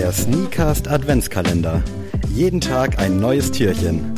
Der 0.00 0.12
Sneakast 0.12 0.88
Adventskalender. 0.88 1.84
Jeden 2.34 2.62
Tag 2.62 2.98
ein 2.98 3.20
neues 3.20 3.52
Türchen. 3.52 4.14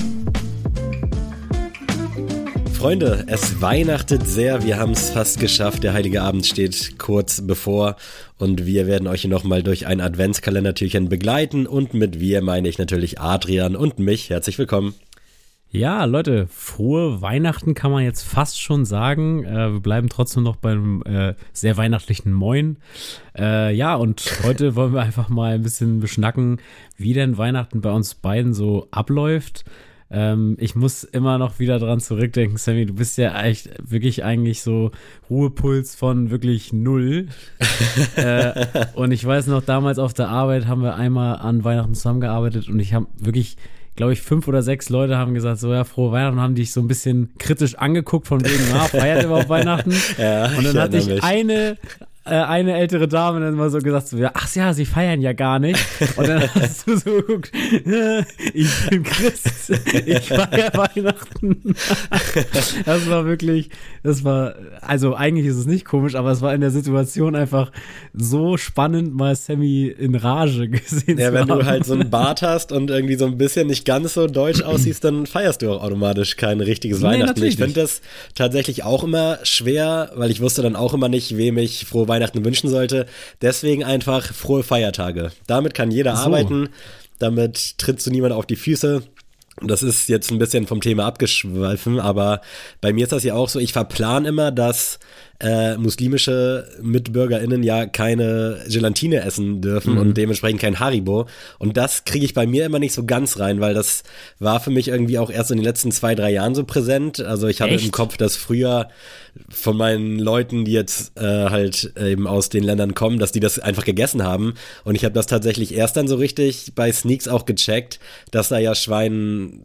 Freunde, 2.72 3.24
es 3.26 3.60
weihnachtet 3.60 4.28
sehr. 4.28 4.62
Wir 4.62 4.78
haben 4.78 4.92
es 4.92 5.10
fast 5.10 5.40
geschafft. 5.40 5.82
Der 5.82 5.92
Heilige 5.92 6.22
Abend 6.22 6.46
steht 6.46 7.00
kurz 7.00 7.44
bevor 7.44 7.96
und 8.38 8.64
wir 8.64 8.86
werden 8.86 9.08
euch 9.08 9.22
hier 9.22 9.30
nochmal 9.30 9.64
durch 9.64 9.88
ein 9.88 10.00
Adventskalendertürchen 10.00 11.08
begleiten. 11.08 11.66
Und 11.66 11.94
mit 11.94 12.20
wir 12.20 12.42
meine 12.42 12.68
ich 12.68 12.78
natürlich 12.78 13.20
Adrian 13.20 13.74
und 13.74 13.98
mich. 13.98 14.30
Herzlich 14.30 14.60
willkommen. 14.60 14.94
Ja, 15.74 16.04
Leute, 16.04 16.48
frohe 16.48 17.22
Weihnachten 17.22 17.72
kann 17.72 17.90
man 17.90 18.04
jetzt 18.04 18.24
fast 18.24 18.60
schon 18.60 18.84
sagen. 18.84 19.42
Äh, 19.44 19.72
wir 19.72 19.80
bleiben 19.80 20.10
trotzdem 20.10 20.42
noch 20.42 20.56
beim 20.56 21.02
äh, 21.06 21.34
sehr 21.54 21.78
weihnachtlichen 21.78 22.30
Moin. 22.30 22.76
Äh, 23.34 23.74
ja, 23.74 23.94
und 23.94 24.22
heute 24.44 24.76
wollen 24.76 24.92
wir 24.92 25.00
einfach 25.00 25.30
mal 25.30 25.54
ein 25.54 25.62
bisschen 25.62 26.00
beschnacken, 26.00 26.58
wie 26.98 27.14
denn 27.14 27.38
Weihnachten 27.38 27.80
bei 27.80 27.90
uns 27.90 28.14
beiden 28.14 28.52
so 28.52 28.88
abläuft. 28.90 29.64
Ähm, 30.10 30.58
ich 30.60 30.74
muss 30.74 31.04
immer 31.04 31.38
noch 31.38 31.58
wieder 31.58 31.78
dran 31.78 32.00
zurückdenken, 32.00 32.58
Sammy, 32.58 32.84
du 32.84 32.92
bist 32.92 33.16
ja 33.16 33.42
echt 33.42 33.70
wirklich 33.82 34.24
eigentlich 34.24 34.60
so 34.60 34.90
Ruhepuls 35.30 35.94
von 35.94 36.28
wirklich 36.28 36.74
null. 36.74 37.28
äh, 38.16 38.66
und 38.92 39.10
ich 39.10 39.24
weiß 39.24 39.46
noch, 39.46 39.62
damals 39.62 39.98
auf 39.98 40.12
der 40.12 40.28
Arbeit 40.28 40.66
haben 40.66 40.82
wir 40.82 40.96
einmal 40.96 41.36
an 41.36 41.64
Weihnachten 41.64 41.94
zusammengearbeitet 41.94 42.68
und 42.68 42.78
ich 42.78 42.92
habe 42.92 43.06
wirklich 43.16 43.56
glaube 43.96 44.12
ich, 44.12 44.22
fünf 44.22 44.48
oder 44.48 44.62
sechs 44.62 44.88
Leute 44.88 45.16
haben 45.16 45.34
gesagt, 45.34 45.60
so 45.60 45.72
ja, 45.72 45.84
frohe 45.84 46.12
Weihnachten, 46.12 46.40
haben 46.40 46.54
dich 46.54 46.72
so 46.72 46.80
ein 46.80 46.88
bisschen 46.88 47.30
kritisch 47.38 47.74
angeguckt, 47.76 48.26
von 48.26 48.44
wegen, 48.44 48.64
na, 48.72 48.80
feiert 48.84 49.24
überhaupt 49.24 49.48
Weihnachten? 49.48 49.92
ja, 50.18 50.46
und 50.56 50.64
dann 50.64 50.78
hatte 50.78 50.98
ich 50.98 51.06
mich. 51.06 51.22
eine, 51.22 51.76
eine 52.24 52.76
ältere 52.76 53.08
Dame 53.08 53.40
dann 53.40 53.54
mal 53.54 53.70
so 53.70 53.78
gesagt, 53.78 54.08
so, 54.08 54.16
ach 54.32 54.54
ja, 54.54 54.72
sie 54.74 54.84
feiern 54.84 55.20
ja 55.20 55.32
gar 55.32 55.58
nicht. 55.58 55.84
Und 56.16 56.28
dann 56.28 56.42
hast 56.54 56.86
du 56.86 56.96
so 56.96 57.10
geguckt, 57.16 57.50
ich 58.54 58.88
bin 58.90 59.02
Christ, 59.02 59.70
ich 59.70 60.20
feiere 60.20 60.72
Weihnachten. 60.94 61.74
das 62.84 63.10
war 63.10 63.26
wirklich, 63.26 63.70
das 64.04 64.22
war, 64.22 64.54
also 64.80 65.16
eigentlich 65.16 65.46
ist 65.46 65.56
es 65.56 65.66
nicht 65.66 65.84
komisch, 65.84 66.14
aber 66.14 66.30
es 66.30 66.40
war 66.42 66.54
in 66.54 66.60
der 66.60 66.70
Situation 66.70 67.34
einfach 67.34 67.72
so 68.14 68.56
spannend, 68.56 69.14
mal 69.14 69.34
Sammy 69.34 69.86
in 69.86 70.14
Rage 70.14 70.68
gesehen 70.68 71.18
ja, 71.18 71.30
zu 71.30 71.38
haben. 71.38 71.48
Ja, 71.48 71.48
wenn 71.48 71.48
du 71.48 71.66
halt 71.66 71.84
so 71.84 71.94
einen 71.94 72.08
Bart 72.08 72.42
hast 72.42 72.70
und 72.70 72.90
irgendwie 72.90 73.16
so 73.16 73.26
ein 73.26 73.36
bisschen 73.36 73.66
nicht 73.66 73.84
ganz 73.84 74.14
so 74.14 74.28
deutsch 74.28 74.62
aussiehst, 74.62 75.02
dann 75.02 75.26
feierst 75.26 75.62
du 75.62 75.72
auch 75.72 75.82
automatisch 75.82 76.36
kein 76.36 76.60
richtiges 76.60 77.00
nee, 77.00 77.06
Weihnachten. 77.06 77.42
Ich 77.42 77.56
finde 77.56 77.80
das 77.80 78.00
tatsächlich 78.36 78.84
auch 78.84 79.02
immer 79.02 79.40
schwer, 79.42 80.12
weil 80.14 80.30
ich 80.30 80.40
wusste 80.40 80.62
dann 80.62 80.76
auch 80.76 80.94
immer 80.94 81.08
nicht, 81.08 81.36
wem 81.36 81.58
ich 81.58 81.84
frohe 81.86 82.11
Weihnachten 82.12 82.44
wünschen 82.44 82.68
sollte. 82.68 83.06
Deswegen 83.40 83.84
einfach 83.84 84.32
frohe 84.32 84.62
Feiertage. 84.62 85.32
Damit 85.46 85.74
kann 85.74 85.90
jeder 85.90 86.14
so. 86.16 86.22
arbeiten. 86.22 86.68
Damit 87.18 87.78
trittst 87.78 88.06
du 88.06 88.10
niemand 88.10 88.34
auf 88.34 88.46
die 88.46 88.56
Füße. 88.56 89.02
Das 89.60 89.82
ist 89.82 90.08
jetzt 90.08 90.30
ein 90.30 90.38
bisschen 90.38 90.66
vom 90.66 90.80
Thema 90.80 91.04
abgeschweifen, 91.04 92.00
aber 92.00 92.40
bei 92.80 92.92
mir 92.92 93.04
ist 93.04 93.12
das 93.12 93.22
ja 93.22 93.34
auch 93.34 93.48
so, 93.48 93.58
ich 93.58 93.72
verplan 93.72 94.24
immer, 94.24 94.50
dass 94.50 94.98
äh, 95.42 95.76
muslimische 95.76 96.68
MitbürgerInnen 96.80 97.62
ja 97.62 97.86
keine 97.86 98.60
Gelatine 98.68 99.22
essen 99.22 99.60
dürfen 99.60 99.94
mhm. 99.94 100.00
und 100.00 100.16
dementsprechend 100.16 100.60
kein 100.60 100.78
Haribo. 100.78 101.26
Und 101.58 101.76
das 101.76 102.04
kriege 102.04 102.24
ich 102.24 102.32
bei 102.32 102.46
mir 102.46 102.64
immer 102.64 102.78
nicht 102.78 102.94
so 102.94 103.04
ganz 103.04 103.40
rein, 103.40 103.60
weil 103.60 103.74
das 103.74 104.04
war 104.38 104.60
für 104.60 104.70
mich 104.70 104.88
irgendwie 104.88 105.18
auch 105.18 105.30
erst 105.30 105.50
in 105.50 105.56
den 105.56 105.64
letzten 105.64 105.90
zwei, 105.90 106.14
drei 106.14 106.30
Jahren 106.30 106.54
so 106.54 106.64
präsent. 106.64 107.20
Also 107.20 107.48
ich 107.48 107.60
hatte 107.60 107.74
Echt? 107.74 107.84
im 107.84 107.90
Kopf, 107.90 108.16
dass 108.16 108.36
früher 108.36 108.88
von 109.48 109.76
meinen 109.76 110.18
Leuten, 110.18 110.64
die 110.64 110.72
jetzt 110.72 111.18
äh, 111.18 111.22
halt 111.22 111.92
eben 111.98 112.26
aus 112.26 112.48
den 112.48 112.62
Ländern 112.62 112.94
kommen, 112.94 113.18
dass 113.18 113.32
die 113.32 113.40
das 113.40 113.58
einfach 113.58 113.84
gegessen 113.84 114.22
haben. 114.22 114.54
Und 114.84 114.94
ich 114.94 115.04
habe 115.04 115.14
das 115.14 115.26
tatsächlich 115.26 115.74
erst 115.74 115.96
dann 115.96 116.06
so 116.06 116.16
richtig 116.16 116.72
bei 116.76 116.92
Sneaks 116.92 117.26
auch 117.26 117.46
gecheckt, 117.46 117.98
dass 118.30 118.48
da 118.48 118.58
ja 118.58 118.74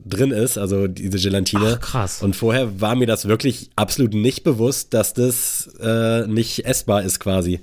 Drin 0.06 0.32
ist, 0.32 0.58
also 0.58 0.88
diese 0.88 1.18
Gelatine. 1.18 1.76
Ach, 1.76 1.80
krass. 1.80 2.22
Und 2.22 2.36
vorher 2.36 2.82
war 2.82 2.96
mir 2.96 3.08
das 3.08 3.28
wirklich 3.28 3.70
absolut 3.76 4.14
nicht 4.14 4.44
bewusst, 4.44 4.94
dass 4.94 5.14
das 5.14 5.70
äh, 5.80 6.28
nicht 6.28 6.66
essbar 6.66 7.04
ist 7.04 7.20
quasi. 7.20 7.62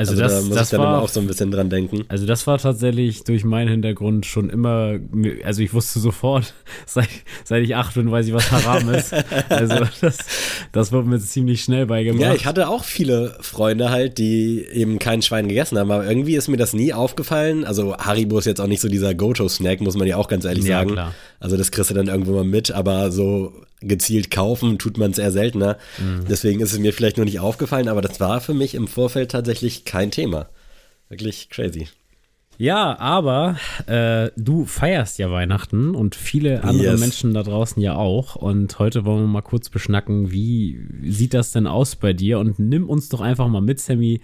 Also, 0.00 0.12
also 0.12 0.22
das, 0.22 0.32
da 0.32 0.40
muss 0.40 0.56
das 0.56 0.66
ich 0.68 0.70
dann 0.70 0.80
war, 0.80 0.94
immer 0.94 1.02
auch 1.02 1.08
so 1.08 1.20
ein 1.20 1.26
bisschen 1.26 1.50
dran 1.50 1.68
denken. 1.68 2.04
Also 2.08 2.24
das 2.24 2.46
war 2.46 2.58
tatsächlich 2.58 3.24
durch 3.24 3.44
meinen 3.44 3.68
Hintergrund 3.68 4.24
schon 4.24 4.48
immer, 4.48 4.98
also 5.44 5.62
ich 5.62 5.74
wusste 5.74 5.98
sofort, 5.98 6.54
seit, 6.86 7.08
seit 7.44 7.64
ich 7.64 7.74
acht 7.76 7.94
bin, 7.94 8.10
weiß 8.10 8.26
ich, 8.26 8.32
was 8.32 8.50
Haram 8.50 8.88
ist. 8.94 9.12
Also 9.50 9.74
das, 10.00 10.18
das 10.72 10.92
wurde 10.92 11.08
mir 11.08 11.18
ziemlich 11.18 11.62
schnell 11.62 11.86
beigebracht. 11.86 12.22
Ja, 12.22 12.34
ich 12.34 12.46
hatte 12.46 12.68
auch 12.68 12.84
viele 12.84 13.36
Freunde 13.40 13.90
halt, 13.90 14.16
die 14.16 14.64
eben 14.72 14.98
kein 14.98 15.22
Schwein 15.22 15.48
gegessen 15.48 15.76
haben, 15.76 15.90
aber 15.90 16.06
irgendwie 16.06 16.36
ist 16.36 16.48
mir 16.48 16.56
das 16.56 16.72
nie 16.72 16.94
aufgefallen. 16.94 17.64
Also 17.64 17.96
Haribo 17.96 18.38
ist 18.38 18.46
jetzt 18.46 18.60
auch 18.60 18.68
nicht 18.68 18.80
so 18.80 18.88
dieser 18.88 19.14
Go-To-Snack, 19.14 19.80
muss 19.80 19.96
man 19.96 20.06
ja 20.06 20.16
auch 20.16 20.28
ganz 20.28 20.46
ehrlich 20.46 20.64
ja, 20.64 20.78
sagen. 20.78 20.92
Klar. 20.92 21.14
Also 21.40 21.56
das 21.56 21.70
kriegst 21.70 21.90
du 21.90 21.94
dann 21.94 22.08
irgendwo 22.08 22.32
mal 22.32 22.44
mit, 22.44 22.70
aber 22.70 23.10
so 23.10 23.52
gezielt 23.80 24.30
kaufen 24.30 24.78
tut 24.78 24.98
man 24.98 25.10
es 25.10 25.18
eher 25.18 25.32
seltener. 25.32 25.78
Mhm. 25.98 26.26
Deswegen 26.28 26.60
ist 26.60 26.72
es 26.72 26.78
mir 26.78 26.92
vielleicht 26.92 27.16
nur 27.16 27.24
nicht 27.24 27.40
aufgefallen, 27.40 27.88
aber 27.88 28.02
das 28.02 28.20
war 28.20 28.40
für 28.40 28.54
mich 28.54 28.74
im 28.74 28.86
Vorfeld 28.86 29.30
tatsächlich 29.30 29.86
kein 29.86 30.10
Thema. 30.10 30.48
Wirklich 31.08 31.48
crazy. 31.48 31.88
Ja, 32.58 32.98
aber 32.98 33.56
äh, 33.86 34.30
du 34.36 34.66
feierst 34.66 35.18
ja 35.18 35.30
Weihnachten 35.30 35.94
und 35.94 36.14
viele 36.14 36.62
andere 36.62 36.90
yes. 36.90 37.00
Menschen 37.00 37.32
da 37.32 37.42
draußen 37.42 37.80
ja 37.80 37.94
auch. 37.94 38.36
Und 38.36 38.78
heute 38.78 39.06
wollen 39.06 39.22
wir 39.22 39.28
mal 39.28 39.40
kurz 39.40 39.70
beschnacken, 39.70 40.30
wie 40.30 40.78
sieht 41.02 41.32
das 41.32 41.52
denn 41.52 41.66
aus 41.66 41.96
bei 41.96 42.12
dir? 42.12 42.38
Und 42.38 42.58
nimm 42.58 42.86
uns 42.86 43.08
doch 43.08 43.22
einfach 43.22 43.48
mal 43.48 43.62
mit, 43.62 43.80
Sammy. 43.80 44.20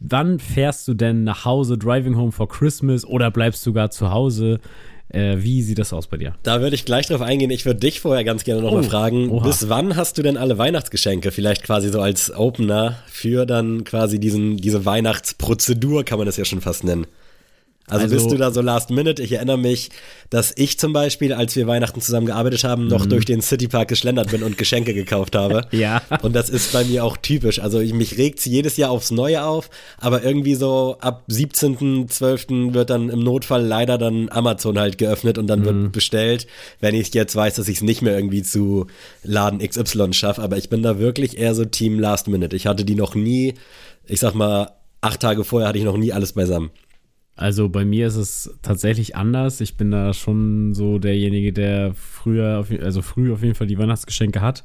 Wann 0.00 0.38
fährst 0.38 0.88
du 0.88 0.94
denn 0.94 1.24
nach 1.24 1.44
Hause, 1.44 1.76
driving 1.76 2.16
home 2.16 2.32
for 2.32 2.48
Christmas 2.48 3.04
oder 3.04 3.30
bleibst 3.30 3.66
du 3.66 3.74
gar 3.74 3.90
zu 3.90 4.10
Hause? 4.10 4.58
Äh, 5.16 5.42
wie 5.42 5.62
sieht 5.62 5.78
das 5.78 5.92
aus 5.92 6.06
bei 6.06 6.18
dir? 6.18 6.34
Da 6.42 6.60
würde 6.60 6.76
ich 6.76 6.84
gleich 6.84 7.06
drauf 7.06 7.22
eingehen. 7.22 7.50
Ich 7.50 7.64
würde 7.64 7.80
dich 7.80 8.00
vorher 8.00 8.24
ganz 8.24 8.44
gerne 8.44 8.62
nochmal 8.62 8.84
oh, 8.84 8.88
fragen, 8.88 9.30
oha. 9.30 9.46
bis 9.46 9.68
wann 9.68 9.96
hast 9.96 10.18
du 10.18 10.22
denn 10.22 10.36
alle 10.36 10.58
Weihnachtsgeschenke? 10.58 11.30
Vielleicht 11.30 11.62
quasi 11.62 11.88
so 11.88 12.00
als 12.00 12.34
Opener 12.34 12.98
für 13.06 13.46
dann 13.46 13.84
quasi 13.84 14.20
diesen, 14.20 14.58
diese 14.58 14.84
Weihnachtsprozedur, 14.84 16.04
kann 16.04 16.18
man 16.18 16.26
das 16.26 16.36
ja 16.36 16.44
schon 16.44 16.60
fast 16.60 16.84
nennen. 16.84 17.06
Also, 17.88 18.02
also, 18.02 18.16
bist 18.16 18.30
du 18.32 18.36
da 18.36 18.50
so 18.50 18.62
last 18.62 18.90
minute? 18.90 19.22
Ich 19.22 19.32
erinnere 19.32 19.58
mich, 19.58 19.90
dass 20.28 20.52
ich 20.56 20.76
zum 20.76 20.92
Beispiel, 20.92 21.32
als 21.32 21.54
wir 21.54 21.68
Weihnachten 21.68 22.00
zusammen 22.00 22.26
gearbeitet 22.26 22.64
haben, 22.64 22.88
noch 22.88 23.04
mhm. 23.04 23.10
durch 23.10 23.24
den 23.24 23.42
Citypark 23.42 23.86
geschlendert 23.86 24.32
bin 24.32 24.42
und 24.42 24.58
Geschenke 24.58 24.92
gekauft 24.92 25.36
habe. 25.36 25.62
ja. 25.70 26.02
Und 26.22 26.34
das 26.34 26.50
ist 26.50 26.72
bei 26.72 26.84
mir 26.84 27.04
auch 27.04 27.16
typisch. 27.16 27.60
Also 27.60 27.78
ich, 27.78 27.92
mich 27.92 28.18
regt 28.18 28.44
jedes 28.44 28.76
Jahr 28.76 28.90
aufs 28.90 29.12
Neue 29.12 29.44
auf, 29.44 29.70
aber 29.98 30.24
irgendwie 30.24 30.56
so 30.56 30.96
ab 31.00 31.26
17.12. 31.30 32.74
wird 32.74 32.90
dann 32.90 33.08
im 33.08 33.20
Notfall 33.20 33.64
leider 33.64 33.98
dann 33.98 34.30
Amazon 34.30 34.78
halt 34.80 34.98
geöffnet 34.98 35.38
und 35.38 35.46
dann 35.46 35.60
mhm. 35.60 35.64
wird 35.64 35.92
bestellt, 35.92 36.48
wenn 36.80 36.96
ich 36.96 37.14
jetzt 37.14 37.36
weiß, 37.36 37.54
dass 37.54 37.68
ich 37.68 37.76
es 37.76 37.82
nicht 37.82 38.02
mehr 38.02 38.16
irgendwie 38.16 38.42
zu 38.42 38.88
Laden 39.22 39.60
XY 39.60 40.12
schaffe. 40.12 40.42
Aber 40.42 40.56
ich 40.56 40.68
bin 40.68 40.82
da 40.82 40.98
wirklich 40.98 41.38
eher 41.38 41.54
so 41.54 41.64
Team 41.64 42.00
Last 42.00 42.26
Minute. 42.26 42.56
Ich 42.56 42.66
hatte 42.66 42.84
die 42.84 42.96
noch 42.96 43.14
nie, 43.14 43.54
ich 44.06 44.18
sag 44.18 44.34
mal, 44.34 44.72
acht 45.00 45.20
Tage 45.20 45.44
vorher 45.44 45.68
hatte 45.68 45.78
ich 45.78 45.84
noch 45.84 45.96
nie 45.96 46.12
alles 46.12 46.32
beisammen. 46.32 46.70
Also 47.36 47.68
bei 47.68 47.84
mir 47.84 48.06
ist 48.06 48.16
es 48.16 48.58
tatsächlich 48.62 49.14
anders. 49.14 49.60
Ich 49.60 49.76
bin 49.76 49.90
da 49.90 50.14
schon 50.14 50.72
so 50.74 50.98
derjenige, 50.98 51.52
der 51.52 51.92
früher, 51.94 52.58
auf, 52.58 52.70
also 52.82 53.02
früh 53.02 53.30
auf 53.32 53.42
jeden 53.42 53.54
Fall 53.54 53.66
die 53.66 53.78
Weihnachtsgeschenke 53.78 54.40
hat. 54.40 54.64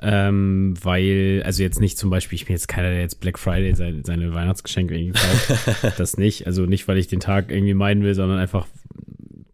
Ähm, 0.00 0.74
weil, 0.82 1.42
also 1.44 1.62
jetzt 1.62 1.78
nicht 1.80 1.96
zum 1.96 2.10
Beispiel, 2.10 2.34
ich 2.34 2.46
bin 2.46 2.56
jetzt 2.56 2.66
keiner, 2.66 2.90
der 2.90 3.00
jetzt 3.00 3.20
Black 3.20 3.38
Friday 3.38 3.72
seine, 3.76 4.02
seine 4.04 4.34
Weihnachtsgeschenke 4.34 4.98
irgendwie 4.98 5.18
kauft. 5.18 5.86
das 5.98 6.18
nicht. 6.18 6.48
Also 6.48 6.66
nicht, 6.66 6.88
weil 6.88 6.98
ich 6.98 7.06
den 7.06 7.20
Tag 7.20 7.52
irgendwie 7.52 7.74
meiden 7.74 8.02
will, 8.02 8.14
sondern 8.14 8.40
einfach 8.40 8.66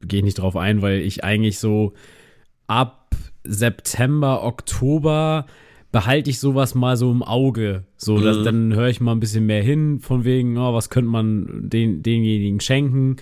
gehe 0.00 0.20
ich 0.20 0.24
nicht 0.24 0.38
drauf 0.38 0.56
ein, 0.56 0.80
weil 0.80 1.00
ich 1.00 1.22
eigentlich 1.22 1.58
so 1.58 1.92
ab 2.66 3.10
September, 3.44 4.42
Oktober 4.42 5.44
behalte 5.92 6.30
ich 6.30 6.38
sowas 6.38 6.74
mal 6.74 6.96
so 6.96 7.10
im 7.10 7.22
Auge. 7.22 7.84
So, 7.96 8.20
dass, 8.20 8.38
mhm. 8.38 8.44
dann 8.44 8.74
höre 8.74 8.88
ich 8.88 9.00
mal 9.00 9.12
ein 9.12 9.20
bisschen 9.20 9.46
mehr 9.46 9.62
hin, 9.62 10.00
von 10.00 10.24
wegen, 10.24 10.58
oh, 10.58 10.74
was 10.74 10.90
könnte 10.90 11.10
man 11.10 11.68
den, 11.68 12.02
denjenigen 12.02 12.60
schenken. 12.60 13.16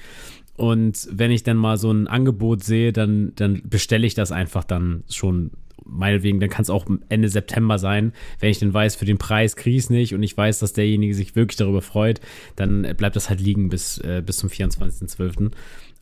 Und 0.57 1.09
wenn 1.11 1.31
ich 1.31 1.43
dann 1.43 1.57
mal 1.59 1.77
so 1.77 1.91
ein 1.91 2.07
Angebot 2.07 2.65
sehe, 2.65 2.93
dann, 2.93 3.33
dann 3.37 3.63
bestelle 3.65 4.07
ich 4.07 4.15
das 4.15 4.33
einfach 4.33 4.65
dann 4.65 5.05
schon 5.09 5.51
meinetwegen, 5.85 6.41
dann 6.41 6.51
kann 6.51 6.63
es 6.63 6.71
auch 6.71 6.87
Ende 7.09 7.29
September 7.29 7.79
sein. 7.79 8.13
Wenn 8.41 8.51
ich 8.51 8.59
dann 8.59 8.75
weiß, 8.75 8.97
für 8.97 9.05
den 9.05 9.19
Preis 9.19 9.57
kriege 9.57 9.77
ich 9.77 9.85
es 9.85 9.91
nicht 9.91 10.15
und 10.15 10.23
ich 10.23 10.37
weiß, 10.37 10.59
dass 10.59 10.73
derjenige 10.73 11.15
sich 11.15 11.37
wirklich 11.37 11.57
darüber 11.57 11.83
freut, 11.83 12.21
dann 12.57 12.83
bleibt 12.97 13.15
das 13.15 13.29
halt 13.29 13.41
liegen 13.41 13.69
bis, 13.69 13.99
äh, 13.99 14.23
bis 14.25 14.39
zum 14.39 14.51
24.12. 14.51 15.53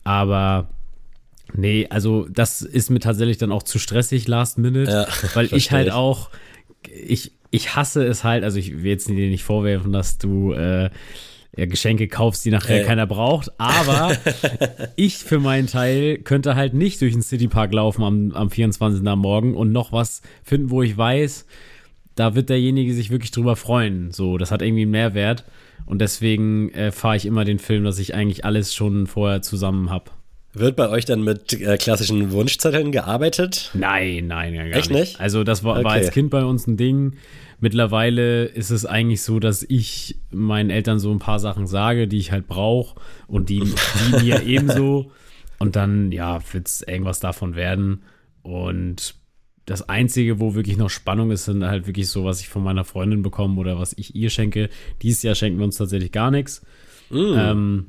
Aber 0.03 0.69
nee, 1.53 1.87
also 1.89 2.27
das 2.29 2.61
ist 2.61 2.89
mir 2.89 2.99
tatsächlich 2.99 3.37
dann 3.37 3.51
auch 3.51 3.63
zu 3.63 3.77
stressig 3.77 4.27
last 4.27 4.57
minute, 4.57 4.89
ja, 4.89 5.07
weil 5.35 5.53
ich 5.53 5.71
halt 5.71 5.91
auch 5.91 6.29
ich, 6.89 7.31
ich 7.51 7.75
hasse 7.75 8.05
es 8.05 8.23
halt, 8.23 8.43
also 8.43 8.59
ich 8.59 8.83
will 8.83 8.91
jetzt 8.91 9.07
dir 9.07 9.13
nicht 9.13 9.43
vorwerfen, 9.43 9.91
dass 9.91 10.17
du 10.17 10.53
äh, 10.53 10.89
ja, 11.55 11.65
Geschenke 11.65 12.07
kaufst, 12.07 12.43
die 12.45 12.51
nachher 12.51 12.81
äh. 12.81 12.85
keiner 12.85 13.07
braucht, 13.07 13.51
aber 13.57 14.17
ich 14.95 15.17
für 15.17 15.39
meinen 15.39 15.67
Teil 15.67 16.17
könnte 16.17 16.55
halt 16.55 16.73
nicht 16.73 17.01
durch 17.01 17.13
den 17.13 17.21
Citypark 17.21 17.73
laufen 17.73 18.03
am, 18.03 18.31
am 18.31 18.49
24. 18.49 19.07
am 19.07 19.19
Morgen 19.19 19.55
und 19.55 19.71
noch 19.71 19.91
was 19.91 20.21
finden, 20.43 20.69
wo 20.69 20.81
ich 20.81 20.97
weiß, 20.97 21.45
da 22.15 22.33
wird 22.33 22.49
derjenige 22.49 22.93
sich 22.93 23.09
wirklich 23.09 23.31
drüber 23.31 23.55
freuen. 23.55 24.11
So, 24.11 24.37
das 24.37 24.51
hat 24.51 24.61
irgendwie 24.61 24.83
einen 24.83 24.91
Mehrwert. 24.91 25.45
Und 25.85 25.99
deswegen 25.99 26.71
äh, 26.71 26.91
fahre 26.91 27.17
ich 27.17 27.25
immer 27.25 27.45
den 27.45 27.59
Film, 27.59 27.83
dass 27.83 27.99
ich 27.99 28.15
eigentlich 28.15 28.43
alles 28.43 28.73
schon 28.73 29.05
vorher 29.05 29.41
zusammen 29.41 29.89
habe. 29.89 30.11
Wird 30.55 30.77
bei 30.77 30.89
euch 30.89 31.03
dann 31.03 31.21
mit 31.21 31.53
äh, 31.59 31.77
klassischen 31.77 32.31
Wunschzetteln 32.31 32.93
gearbeitet? 32.93 33.71
Nein, 33.73 34.27
nein, 34.27 34.53
ja, 34.53 34.67
gar 34.67 34.77
Echt 34.77 34.89
nicht. 34.89 35.19
Also 35.19 35.43
das 35.43 35.65
war, 35.65 35.75
okay. 35.75 35.83
war 35.83 35.91
als 35.91 36.11
Kind 36.11 36.29
bei 36.29 36.45
uns 36.45 36.65
ein 36.65 36.77
Ding. 36.77 37.17
Mittlerweile 37.59 38.45
ist 38.45 38.69
es 38.69 38.85
eigentlich 38.85 39.21
so, 39.21 39.39
dass 39.39 39.63
ich 39.63 40.17
meinen 40.31 40.69
Eltern 40.69 40.97
so 40.99 41.11
ein 41.11 41.19
paar 41.19 41.39
Sachen 41.39 41.67
sage, 41.67 42.07
die 42.07 42.17
ich 42.17 42.31
halt 42.31 42.47
brauche 42.47 42.99
und 43.27 43.49
die, 43.49 43.63
die 43.63 44.15
mir 44.23 44.43
ebenso. 44.43 45.11
Und 45.59 45.75
dann, 45.75 46.11
ja, 46.11 46.39
wird 46.53 46.67
es 46.67 46.81
irgendwas 46.81 47.19
davon 47.19 47.55
werden. 47.55 48.03
Und 48.41 49.15
das 49.65 49.89
Einzige, 49.89 50.39
wo 50.39 50.55
wirklich 50.55 50.77
noch 50.77 50.89
Spannung 50.89 51.31
ist, 51.31 51.45
sind 51.45 51.65
halt 51.65 51.87
wirklich 51.87 52.07
so, 52.07 52.23
was 52.23 52.39
ich 52.39 52.47
von 52.47 52.63
meiner 52.63 52.85
Freundin 52.85 53.23
bekomme 53.23 53.59
oder 53.59 53.77
was 53.79 53.93
ich 53.97 54.15
ihr 54.15 54.29
schenke. 54.29 54.69
Dieses 55.01 55.23
Jahr 55.23 55.35
schenken 55.35 55.59
wir 55.59 55.65
uns 55.65 55.77
tatsächlich 55.77 56.11
gar 56.11 56.31
nichts. 56.31 56.61
Mm. 57.09 57.33
Ähm, 57.35 57.85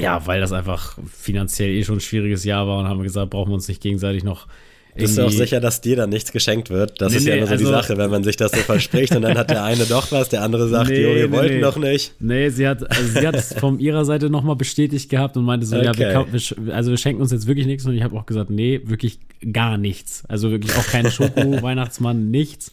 ja, 0.00 0.26
weil 0.26 0.40
das 0.40 0.52
einfach 0.52 0.98
finanziell 1.12 1.70
eh 1.70 1.84
schon 1.84 1.96
ein 1.96 2.00
schwieriges 2.00 2.44
Jahr 2.44 2.66
war 2.66 2.78
und 2.78 2.88
haben 2.88 3.02
gesagt, 3.02 3.30
brauchen 3.30 3.50
wir 3.50 3.54
uns 3.54 3.68
nicht 3.68 3.82
gegenseitig 3.82 4.24
noch 4.24 4.46
bist 4.94 5.18
du 5.18 5.26
auch 5.26 5.30
sicher, 5.30 5.60
dass 5.60 5.80
dir 5.80 5.96
dann 5.96 6.10
nichts 6.10 6.32
geschenkt 6.32 6.70
wird? 6.70 7.00
Das 7.00 7.12
nee, 7.12 7.18
ist 7.18 7.26
ja 7.26 7.34
immer 7.36 7.46
so 7.46 7.52
also, 7.52 7.64
die 7.64 7.70
Sache, 7.70 7.96
wenn 7.96 8.10
man 8.10 8.24
sich 8.24 8.36
das 8.36 8.52
so 8.52 8.58
verspricht 8.58 9.14
und 9.14 9.22
dann 9.22 9.38
hat 9.38 9.50
der 9.50 9.64
eine 9.64 9.84
doch 9.84 10.10
was, 10.12 10.28
der 10.28 10.42
andere 10.42 10.68
sagt, 10.68 10.90
nee, 10.90 11.02
jo, 11.02 11.14
wir 11.14 11.28
nee, 11.28 11.36
wollten 11.36 11.54
nee. 11.56 11.60
doch 11.60 11.76
nicht. 11.76 12.14
Nee, 12.20 12.48
sie 12.50 12.66
hat, 12.66 12.90
also 12.90 13.20
sie 13.20 13.26
hat 13.26 13.36
es 13.36 13.54
von 13.58 13.78
ihrer 13.78 14.04
Seite 14.04 14.30
nochmal 14.30 14.56
bestätigt 14.56 15.08
gehabt 15.08 15.36
und 15.36 15.44
meinte 15.44 15.66
so, 15.66 15.76
okay. 15.76 15.84
ja, 15.84 15.94
wir, 15.94 16.26
wir, 16.32 16.74
also 16.74 16.90
wir 16.90 16.98
schenken 16.98 17.22
uns 17.22 17.32
jetzt 17.32 17.46
wirklich 17.46 17.66
nichts 17.66 17.86
und 17.86 17.94
ich 17.94 18.02
habe 18.02 18.16
auch 18.16 18.26
gesagt, 18.26 18.50
nee, 18.50 18.80
wirklich 18.84 19.20
gar 19.52 19.78
nichts. 19.78 20.24
Also 20.28 20.50
wirklich 20.50 20.76
auch 20.76 20.86
keine 20.86 21.10
Schoko, 21.10 21.40
Weihnachtsmann, 21.62 22.30
nichts. 22.30 22.72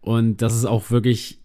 Und 0.00 0.42
das 0.42 0.54
ist 0.54 0.64
auch 0.64 0.90
wirklich, 0.90 1.38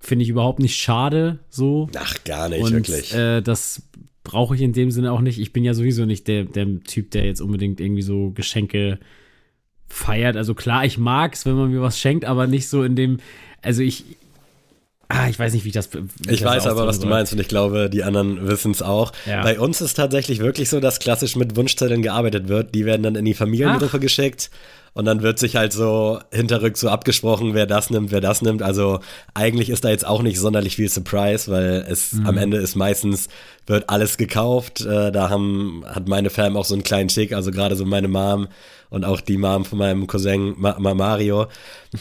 finde 0.00 0.24
ich 0.24 0.28
überhaupt 0.28 0.58
nicht 0.58 0.76
schade 0.76 1.38
so. 1.48 1.88
Ach, 1.96 2.14
gar 2.24 2.48
nicht, 2.48 2.62
und, 2.62 2.72
wirklich. 2.72 3.14
Äh, 3.14 3.42
das 3.42 3.82
brauche 4.30 4.54
ich 4.54 4.60
in 4.60 4.72
dem 4.72 4.92
Sinne 4.92 5.10
auch 5.10 5.20
nicht. 5.20 5.40
Ich 5.40 5.52
bin 5.52 5.64
ja 5.64 5.74
sowieso 5.74 6.04
nicht 6.04 6.28
der, 6.28 6.44
der 6.44 6.66
Typ, 6.84 7.10
der 7.10 7.24
jetzt 7.24 7.40
unbedingt 7.40 7.80
irgendwie 7.80 8.02
so 8.02 8.30
Geschenke 8.30 9.00
feiert. 9.88 10.36
Also 10.36 10.54
klar, 10.54 10.84
ich 10.84 10.98
mag 10.98 11.34
es, 11.34 11.46
wenn 11.46 11.54
man 11.54 11.72
mir 11.72 11.82
was 11.82 11.98
schenkt, 11.98 12.24
aber 12.24 12.46
nicht 12.46 12.68
so 12.68 12.84
in 12.84 12.94
dem, 12.94 13.18
also 13.60 13.82
ich, 13.82 14.04
Ah, 15.12 15.28
ich 15.28 15.40
weiß 15.40 15.54
nicht, 15.54 15.64
wie 15.64 15.70
ich 15.70 15.74
das. 15.74 15.92
Wie 15.92 15.98
ich 16.28 16.42
das 16.42 16.48
weiß 16.48 16.66
aber, 16.68 16.86
was 16.86 17.00
du 17.00 17.08
meinst 17.08 17.32
und 17.32 17.40
ich 17.40 17.48
glaube, 17.48 17.90
die 17.90 18.04
anderen 18.04 18.46
wissen 18.46 18.70
es 18.70 18.80
auch. 18.80 19.10
Ja. 19.26 19.42
Bei 19.42 19.58
uns 19.58 19.80
ist 19.80 19.94
tatsächlich 19.94 20.38
wirklich 20.38 20.68
so, 20.68 20.78
dass 20.78 21.00
klassisch 21.00 21.34
mit 21.34 21.56
Wunschzetteln 21.56 22.00
gearbeitet 22.00 22.46
wird. 22.46 22.76
Die 22.76 22.84
werden 22.84 23.02
dann 23.02 23.16
in 23.16 23.24
die 23.24 23.34
Familiengruppe 23.34 23.98
geschickt 23.98 24.50
und 24.92 25.04
dann 25.04 25.22
wird 25.22 25.38
sich 25.38 25.56
halt 25.56 25.72
so 25.72 26.20
hinterrück 26.32 26.76
so 26.76 26.88
abgesprochen, 26.88 27.54
wer 27.54 27.66
das 27.66 27.90
nimmt, 27.90 28.10
wer 28.10 28.20
das 28.20 28.42
nimmt. 28.42 28.62
Also 28.62 29.00
eigentlich 29.34 29.70
ist 29.70 29.84
da 29.84 29.90
jetzt 29.90 30.06
auch 30.06 30.22
nicht 30.22 30.38
sonderlich 30.38 30.76
viel 30.76 30.88
Surprise, 30.88 31.50
weil 31.50 31.86
es 31.88 32.12
mhm. 32.12 32.26
am 32.26 32.36
Ende 32.36 32.56
ist 32.58 32.74
meistens 32.74 33.28
wird 33.66 33.88
alles 33.88 34.16
gekauft. 34.16 34.80
Äh, 34.80 35.12
da 35.12 35.30
haben, 35.30 35.84
hat 35.86 36.08
meine 36.08 36.30
Fam 36.30 36.56
auch 36.56 36.64
so 36.64 36.74
einen 36.74 36.82
kleinen 36.82 37.08
Schick, 37.08 37.32
also 37.32 37.50
gerade 37.50 37.76
so 37.76 37.84
meine 37.84 38.08
Mom 38.08 38.48
und 38.90 39.04
auch 39.04 39.20
die 39.20 39.38
Mom 39.38 39.64
von 39.64 39.78
meinem 39.78 40.06
Cousin 40.06 40.54
Ma 40.58 40.78
Mario, 40.78 41.46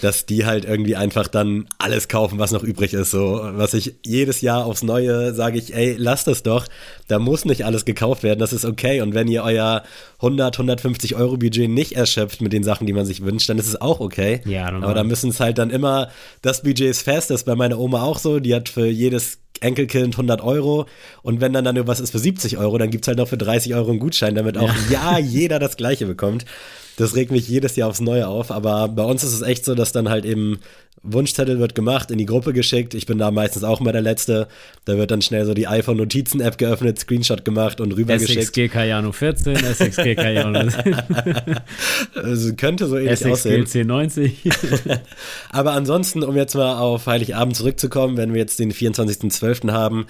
dass 0.01 0.25
die 0.25 0.45
halt 0.45 0.65
irgendwie 0.65 0.95
einfach 0.95 1.27
dann 1.27 1.67
alles 1.77 2.07
kaufen, 2.07 2.39
was 2.39 2.51
noch 2.51 2.63
übrig 2.63 2.93
ist. 2.93 3.11
So, 3.11 3.39
was 3.53 3.73
ich 3.73 3.95
jedes 4.05 4.41
Jahr 4.41 4.65
aufs 4.65 4.83
Neue 4.83 5.33
sage 5.33 5.59
ich, 5.59 5.73
ey, 5.73 5.95
lasst 5.97 6.27
es 6.27 6.43
doch. 6.43 6.65
Da 7.07 7.19
muss 7.19 7.45
nicht 7.45 7.65
alles 7.65 7.85
gekauft 7.85 8.23
werden, 8.23 8.39
das 8.39 8.53
ist 8.53 8.65
okay. 8.65 9.01
Und 9.01 9.13
wenn 9.13 9.27
ihr 9.27 9.43
euer 9.43 9.83
100, 10.17 10.55
150 10.55 11.15
Euro 11.15 11.37
Budget 11.37 11.69
nicht 11.69 11.93
erschöpft 11.93 12.41
mit 12.41 12.53
den 12.53 12.63
Sachen, 12.63 12.87
die 12.87 12.93
man 12.93 13.05
sich 13.05 13.23
wünscht, 13.23 13.49
dann 13.49 13.59
ist 13.59 13.67
es 13.67 13.79
auch 13.79 13.99
okay. 13.99 14.41
Ja, 14.45 14.67
Aber 14.67 14.93
da 14.93 15.03
müssen 15.03 15.29
es 15.29 15.39
halt 15.39 15.59
dann 15.59 15.69
immer, 15.69 16.09
das 16.41 16.63
Budget 16.63 16.89
ist 16.89 17.03
fest, 17.03 17.29
das 17.29 17.41
ist 17.41 17.45
bei 17.45 17.55
meiner 17.55 17.79
Oma 17.79 18.01
auch 18.01 18.17
so, 18.17 18.39
die 18.39 18.55
hat 18.55 18.67
für 18.67 18.87
jedes 18.87 19.39
Enkelkind 19.61 20.13
100 20.13 20.41
Euro 20.41 20.85
und 21.21 21.41
wenn 21.41 21.53
dann 21.53 21.65
dann 21.65 21.75
nur 21.75 21.87
was 21.87 21.99
ist 21.99 22.11
für 22.11 22.19
70 22.19 22.57
Euro, 22.57 22.77
dann 22.77 22.91
gibt 22.91 23.03
es 23.03 23.07
halt 23.07 23.17
noch 23.17 23.27
für 23.27 23.37
30 23.37 23.75
Euro 23.75 23.89
einen 23.89 23.99
Gutschein, 23.99 24.35
damit 24.35 24.57
auch 24.57 24.71
ja. 24.89 25.17
ja 25.17 25.19
jeder 25.19 25.59
das 25.59 25.77
gleiche 25.77 26.05
bekommt. 26.05 26.45
Das 26.99 27.15
regt 27.15 27.31
mich 27.31 27.47
jedes 27.47 27.77
Jahr 27.77 27.87
aufs 27.87 28.01
Neue 28.01 28.27
auf, 28.27 28.51
aber 28.51 28.89
bei 28.89 29.03
uns 29.03 29.23
ist 29.23 29.31
es 29.31 29.41
echt 29.41 29.63
so, 29.63 29.73
dass 29.73 29.93
dann 29.93 30.09
halt 30.09 30.25
eben 30.25 30.59
Wunschzettel 31.01 31.57
wird 31.57 31.73
gemacht, 31.73 32.11
in 32.11 32.17
die 32.17 32.25
Gruppe 32.25 32.51
geschickt. 32.51 32.93
Ich 32.93 33.05
bin 33.05 33.17
da 33.17 33.31
meistens 33.31 33.63
auch 33.63 33.79
mal 33.79 33.93
der 33.93 34.01
Letzte. 34.01 34.49
Da 34.83 34.97
wird 34.97 35.09
dann 35.09 35.21
schnell 35.21 35.45
so 35.45 35.53
die 35.53 35.65
iPhone-Notizen-App 35.65 36.57
geöffnet, 36.57 36.99
Screenshot 36.99 37.45
gemacht 37.45 37.79
und 37.79 37.93
rübergeschickt. 37.93 38.43
SXG 38.43 38.67
Cayano 38.67 39.13
14, 39.13 39.55
SXG 39.55 40.15
Cayano. 40.15 40.69
also 42.15 42.53
könnte 42.55 42.87
so 42.87 42.97
ähnlich 42.97 43.19
SXG 43.19 43.31
aussehen. 43.31 43.65
SXG 43.65 43.83
90. 43.85 44.49
aber 45.51 45.71
ansonsten, 45.71 46.21
um 46.21 46.35
jetzt 46.35 46.55
mal 46.55 46.79
auf 46.79 47.07
Heiligabend 47.07 47.55
zurückzukommen, 47.55 48.17
wenn 48.17 48.33
wir 48.33 48.41
jetzt 48.41 48.59
den 48.59 48.73
24.12. 48.73 49.71
haben, 49.71 50.05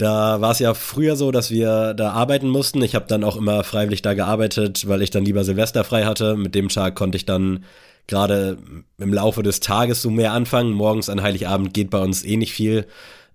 da 0.00 0.40
war 0.40 0.52
es 0.52 0.60
ja 0.60 0.72
früher 0.72 1.14
so, 1.14 1.30
dass 1.30 1.50
wir 1.50 1.92
da 1.92 2.12
arbeiten 2.12 2.48
mussten. 2.48 2.82
Ich 2.82 2.94
habe 2.94 3.04
dann 3.06 3.22
auch 3.22 3.36
immer 3.36 3.62
freiwillig 3.64 4.00
da 4.00 4.14
gearbeitet, 4.14 4.88
weil 4.88 5.02
ich 5.02 5.10
dann 5.10 5.26
lieber 5.26 5.44
Silvester 5.44 5.84
frei 5.84 6.04
hatte. 6.06 6.36
Mit 6.36 6.54
dem 6.54 6.70
Tag 6.70 6.94
konnte 6.94 7.16
ich 7.16 7.26
dann 7.26 7.64
gerade 8.06 8.56
im 8.96 9.12
Laufe 9.12 9.42
des 9.42 9.60
Tages 9.60 10.00
so 10.00 10.08
mehr 10.08 10.32
anfangen. 10.32 10.72
Morgens 10.72 11.10
an 11.10 11.22
Heiligabend 11.22 11.74
geht 11.74 11.90
bei 11.90 11.98
uns 11.98 12.24
eh 12.24 12.38
nicht 12.38 12.54
viel. 12.54 12.86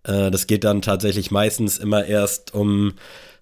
Äh, 0.06 0.32
das 0.32 0.48
geht 0.48 0.64
dann 0.64 0.82
tatsächlich 0.82 1.30
meistens 1.30 1.78
immer 1.78 2.04
erst 2.04 2.56
um 2.56 2.94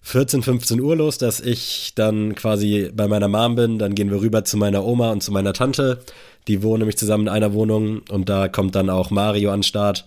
14, 0.02 0.42
15 0.42 0.80
Uhr 0.82 0.94
los, 0.94 1.16
dass 1.16 1.40
ich 1.40 1.92
dann 1.94 2.34
quasi 2.34 2.90
bei 2.94 3.08
meiner 3.08 3.28
Mom 3.28 3.54
bin. 3.54 3.78
Dann 3.78 3.94
gehen 3.94 4.10
wir 4.10 4.20
rüber 4.20 4.44
zu 4.44 4.58
meiner 4.58 4.84
Oma 4.84 5.10
und 5.12 5.22
zu 5.22 5.32
meiner 5.32 5.54
Tante. 5.54 6.04
Die 6.46 6.62
wohnen 6.62 6.80
nämlich 6.80 6.98
zusammen 6.98 7.28
in 7.28 7.32
einer 7.32 7.54
Wohnung 7.54 8.02
und 8.10 8.28
da 8.28 8.48
kommt 8.48 8.74
dann 8.74 8.90
auch 8.90 9.10
Mario 9.10 9.50
an 9.50 9.60
den 9.60 9.62
Start, 9.62 10.04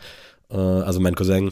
äh, 0.51 0.55
also 0.55 0.99
mein 0.99 1.15
Cousin. 1.15 1.51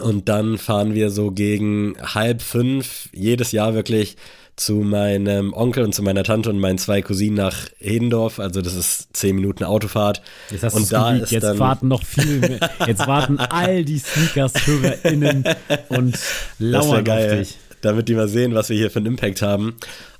Und 0.00 0.28
dann 0.28 0.56
fahren 0.58 0.94
wir 0.94 1.10
so 1.10 1.30
gegen 1.30 1.96
halb 2.02 2.40
fünf 2.40 3.08
jedes 3.12 3.52
Jahr 3.52 3.74
wirklich 3.74 4.16
zu 4.56 4.74
meinem 4.76 5.52
Onkel 5.54 5.84
und 5.84 5.94
zu 5.94 6.02
meiner 6.02 6.24
Tante 6.24 6.50
und 6.50 6.58
meinen 6.58 6.78
zwei 6.78 7.02
Cousinen 7.02 7.36
nach 7.36 7.56
Hedendorf. 7.78 8.38
Also 8.38 8.60
das 8.60 8.74
ist 8.74 9.08
zehn 9.14 9.34
Minuten 9.36 9.64
Autofahrt. 9.64 10.22
Jetzt 10.50 10.62
hast 10.62 10.74
und 10.74 10.92
da 10.92 11.16
ist 11.16 11.30
jetzt 11.30 11.42
dann 11.42 11.58
warten 11.58 11.88
noch 11.88 12.04
viel 12.04 12.38
mehr. 12.38 12.70
Jetzt 12.86 13.06
warten 13.06 13.38
all 13.38 13.84
die 13.84 13.98
Sneakers-HörerInnen 13.98 15.44
und 15.88 16.18
lauern 16.58 17.04
geil, 17.04 17.30
auf 17.30 17.38
dich. 17.38 17.58
Damit 17.80 18.08
die 18.08 18.14
mal 18.14 18.28
sehen, 18.28 18.54
was 18.54 18.68
wir 18.68 18.76
hier 18.76 18.90
für 18.90 18.98
einen 18.98 19.06
Impact 19.06 19.42
haben. 19.42 19.76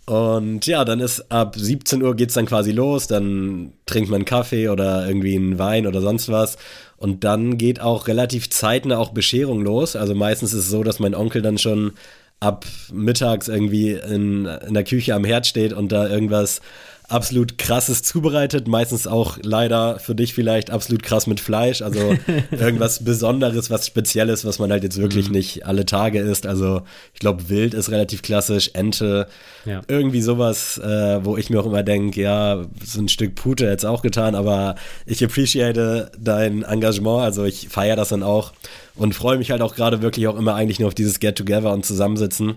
Und 0.07 0.67
ja, 0.67 0.85
dann 0.85 0.99
ist 0.99 1.31
ab 1.31 1.55
17 1.57 2.03
Uhr 2.03 2.17
geht's 2.17 2.35
dann 2.35 2.47
quasi 2.47 2.73
los, 2.73 3.07
dann 3.07 3.73
trinkt 3.87 4.11
man 4.11 4.25
Kaffee 4.25 4.69
oder 4.69 5.07
irgendwie 5.07 5.37
einen 5.37 5.59
Wein 5.59 5.87
oder 5.87 6.01
sonst 6.01 6.29
was. 6.29 6.59
Und 7.02 7.25
dann 7.25 7.58
geht 7.58 7.80
auch 7.80 8.06
relativ 8.06 8.49
zeitnah 8.49 8.97
auch 8.97 9.11
Bescherung 9.11 9.62
los. 9.62 9.97
Also 9.97 10.14
meistens 10.14 10.52
ist 10.52 10.61
es 10.61 10.71
so, 10.71 10.85
dass 10.85 11.00
mein 11.00 11.16
Onkel 11.16 11.42
dann 11.42 11.59
schon 11.59 11.94
ab 12.38 12.64
mittags 12.92 13.49
irgendwie 13.49 13.90
in, 13.90 14.47
in 14.47 14.73
der 14.73 14.85
Küche 14.85 15.12
am 15.16 15.25
Herd 15.25 15.49
steht 15.49 15.73
und 15.73 15.90
da 15.90 16.09
irgendwas 16.09 16.61
absolut 17.09 17.59
krasses 17.59 18.02
zubereitet. 18.02 18.68
Meistens 18.68 19.06
auch 19.06 19.38
leider 19.42 19.99
für 19.99 20.14
dich 20.14 20.35
vielleicht 20.35 20.71
absolut 20.71 21.02
krass 21.02 21.26
mit 21.26 21.40
Fleisch. 21.40 21.82
Also 21.82 22.16
irgendwas 22.50 23.04
Besonderes, 23.04 23.71
was 23.71 23.87
Spezielles, 23.87 24.44
was 24.44 24.59
man 24.59 24.71
halt 24.71 24.82
jetzt 24.82 24.99
wirklich 24.99 25.26
mhm. 25.26 25.35
nicht 25.35 25.66
alle 25.66 25.85
Tage 25.85 26.21
isst. 26.21 26.47
Also 26.47 26.82
ich 27.12 27.21
glaube, 27.21 27.49
Wild 27.49 27.75
ist 27.75 27.90
relativ 27.90 28.23
klassisch, 28.23 28.71
Ente, 28.75 29.26
ja. 29.64 29.82
irgendwie 29.88 30.23
sowas, 30.23 30.78
äh, 30.78 31.25
wo 31.25 31.37
ich 31.37 31.50
mir 31.50 31.61
auch 31.61 31.66
immer 31.66 31.82
denke, 31.82 32.23
ja, 32.23 32.64
so 32.85 33.00
ein 33.00 33.09
Stück 33.09 33.35
Pute 33.35 33.66
jetzt 33.66 33.85
auch 33.85 34.02
getan, 34.02 34.35
aber 34.35 34.76
ich 35.06 35.25
appreciate 35.25 36.11
dein 36.18 36.62
Engagement. 36.62 37.23
Also 37.23 37.44
ich 37.44 37.68
feiere 37.68 37.97
das 37.97 38.11
dann 38.11 38.23
auch 38.23 38.52
und 38.94 39.14
freue 39.14 39.38
mich 39.38 39.50
halt 39.50 39.62
auch 39.62 39.75
gerade 39.75 40.02
wirklich 40.02 40.28
auch 40.28 40.37
immer 40.37 40.54
eigentlich 40.54 40.78
nur 40.78 40.88
auf 40.88 40.94
dieses 40.94 41.21
Get-Together 41.21 41.73
und 41.73 41.85
Zusammensitzen. 41.85 42.56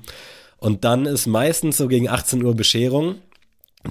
Und 0.57 0.83
dann 0.83 1.05
ist 1.05 1.27
meistens 1.27 1.77
so 1.77 1.87
gegen 1.87 2.09
18 2.09 2.43
Uhr 2.43 2.55
Bescherung. 2.55 3.15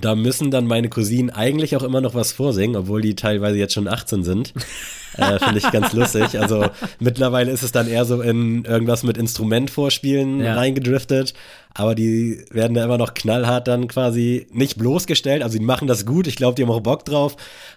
Da 0.01 0.15
müssen 0.15 0.51
dann 0.51 0.67
meine 0.67 0.89
Cousinen 0.89 1.31
eigentlich 1.31 1.77
auch 1.77 1.83
immer 1.83 2.01
noch 2.01 2.15
was 2.15 2.33
vorsingen, 2.33 2.77
obwohl 2.77 3.03
die 3.03 3.15
teilweise 3.15 3.59
jetzt 3.59 3.75
schon 3.75 3.89
18 3.89 4.25
sind. 4.25 4.53
äh, 5.17 5.39
Finde 5.39 5.59
ich 5.59 5.71
ganz 5.71 5.93
lustig. 5.93 6.39
Also 6.39 6.67
mittlerweile 7.01 7.51
ist 7.51 7.63
es 7.63 7.73
dann 7.73 7.89
eher 7.89 8.05
so 8.05 8.21
in 8.21 8.65
irgendwas 8.65 9.03
mit 9.03 9.17
Instrument 9.17 9.71
vorspielen 9.71 10.41
ja. 10.41 10.55
reingedriftet 10.55 11.35
aber 11.77 11.97
die 11.97 12.45
werden 12.51 12.75
da 12.75 12.85
immer 12.85 12.99
noch 12.99 13.15
knallhart 13.15 13.67
dann 13.67 13.89
quasi 13.89 14.47
nicht 14.53 14.79
bloßgestellt. 14.79 15.43
Also 15.43 15.59
die 15.59 15.65
machen 15.65 15.89
das 15.89 16.07
gut, 16.07 16.29
ich 16.29 16.37
glaube, 16.37 16.55
die 16.55 16.63
haben 16.63 16.71
auch 16.71 16.81
Bock 16.81 17.05
drauf. 17.05 17.37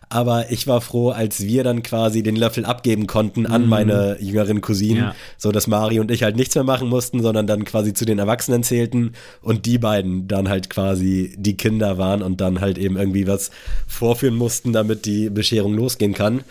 Aber 0.10 0.52
ich 0.52 0.68
war 0.68 0.82
froh, 0.82 1.10
als 1.10 1.42
wir 1.42 1.64
dann 1.64 1.82
quasi 1.82 2.22
den 2.22 2.36
Löffel 2.36 2.64
abgeben 2.64 3.08
konnten 3.08 3.48
an 3.48 3.64
mhm. 3.64 3.70
meine 3.70 4.18
jüngeren 4.22 4.62
Cousinen, 4.62 5.04
ja. 5.04 5.16
so 5.38 5.52
dass 5.52 5.66
Mari 5.66 6.00
und 6.00 6.12
ich 6.12 6.24
halt 6.24 6.36
nichts 6.36 6.54
mehr 6.54 6.64
machen 6.64 6.88
mussten, 6.88 7.22
sondern 7.24 7.48
dann 7.48 7.66
quasi 7.66 7.94
zu 7.94 8.06
den 8.06 8.20
Erwachsenen 8.20 8.64
zählten 8.64 9.14
und 9.42 9.66
die 9.66 9.80
beiden 9.80 10.28
dann 10.28 10.48
halt 10.48 10.70
quasi 10.70 11.36
die 11.36 11.58
Kinder 11.58 11.98
waren 11.98 12.22
und 12.22 12.40
dann 12.40 12.62
halt 12.62 12.78
eben 12.78 12.98
irgendwie 12.98 13.28
was 13.28 13.50
vorführen 13.88 14.36
mussten, 14.36 14.74
damit 14.74 15.06
die 15.06 15.32
Bescherung 15.32 15.74
losgehen 15.74 16.14
kann. 16.14 16.42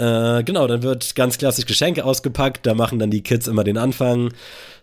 Äh, 0.00 0.44
genau, 0.44 0.66
dann 0.66 0.82
wird 0.82 1.14
ganz 1.14 1.36
klassisch 1.36 1.66
Geschenke 1.66 2.04
ausgepackt, 2.04 2.64
da 2.64 2.74
machen 2.74 2.98
dann 2.98 3.10
die 3.10 3.22
Kids 3.22 3.46
immer 3.46 3.64
den 3.64 3.76
Anfang. 3.76 4.30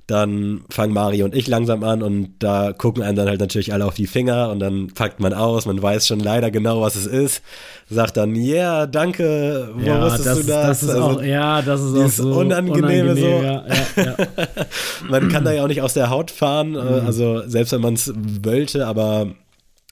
Dann 0.05 0.61
fangen 0.69 0.93
Mario 0.93 1.25
und 1.25 1.35
ich 1.35 1.47
langsam 1.47 1.83
an 1.83 2.01
und 2.01 2.35
da 2.39 2.71
gucken 2.71 3.03
einem 3.03 3.17
dann 3.17 3.27
halt 3.27 3.41
natürlich 3.41 3.73
alle 3.73 3.85
auf 3.85 3.95
die 3.95 4.07
Finger 4.07 4.51
und 4.51 4.61
dann 4.61 4.87
packt 4.93 5.19
man 5.19 5.33
aus, 5.33 5.65
man 5.65 5.81
weiß 5.81 6.07
schon 6.07 6.21
leider 6.21 6.49
genau, 6.49 6.79
was 6.79 6.95
es 6.95 7.07
ist, 7.07 7.41
sagt 7.89 8.15
dann, 8.15 8.33
yeah, 8.33 8.87
danke, 8.87 9.69
wo 9.75 9.85
ja, 9.85 10.01
wusstest 10.01 10.27
das, 10.27 10.37
du 10.39 10.43
das? 10.45 10.67
das 10.67 10.83
ist 10.83 10.89
also, 10.91 11.03
auch, 11.03 11.21
ja, 11.21 11.61
das 11.61 11.81
ist 11.81 11.97
auch 11.97 12.09
so 12.09 12.39
unangenehme 12.39 13.11
unangenehm, 13.11 13.17
so. 13.17 13.43
Ja, 13.43 13.65
ja, 13.97 14.15
man 15.09 15.27
kann 15.27 15.43
da 15.43 15.51
ja 15.51 15.63
auch 15.63 15.67
nicht 15.67 15.81
aus 15.81 15.93
der 15.93 16.09
Haut 16.09 16.31
fahren, 16.31 16.75
äh, 16.75 17.01
mhm. 17.01 17.05
also 17.05 17.45
selbst 17.45 17.73
wenn 17.73 17.81
man 17.81 17.95
es 17.95 18.13
wollte, 18.15 18.87
aber 18.87 19.31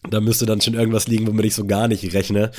da 0.10 0.22
müsste 0.22 0.46
dann 0.46 0.62
schon 0.62 0.76
irgendwas 0.76 1.08
liegen, 1.08 1.28
womit 1.28 1.44
ich 1.44 1.56
so 1.56 1.66
gar 1.66 1.90
nicht 1.90 2.14
rechne. 2.14 2.52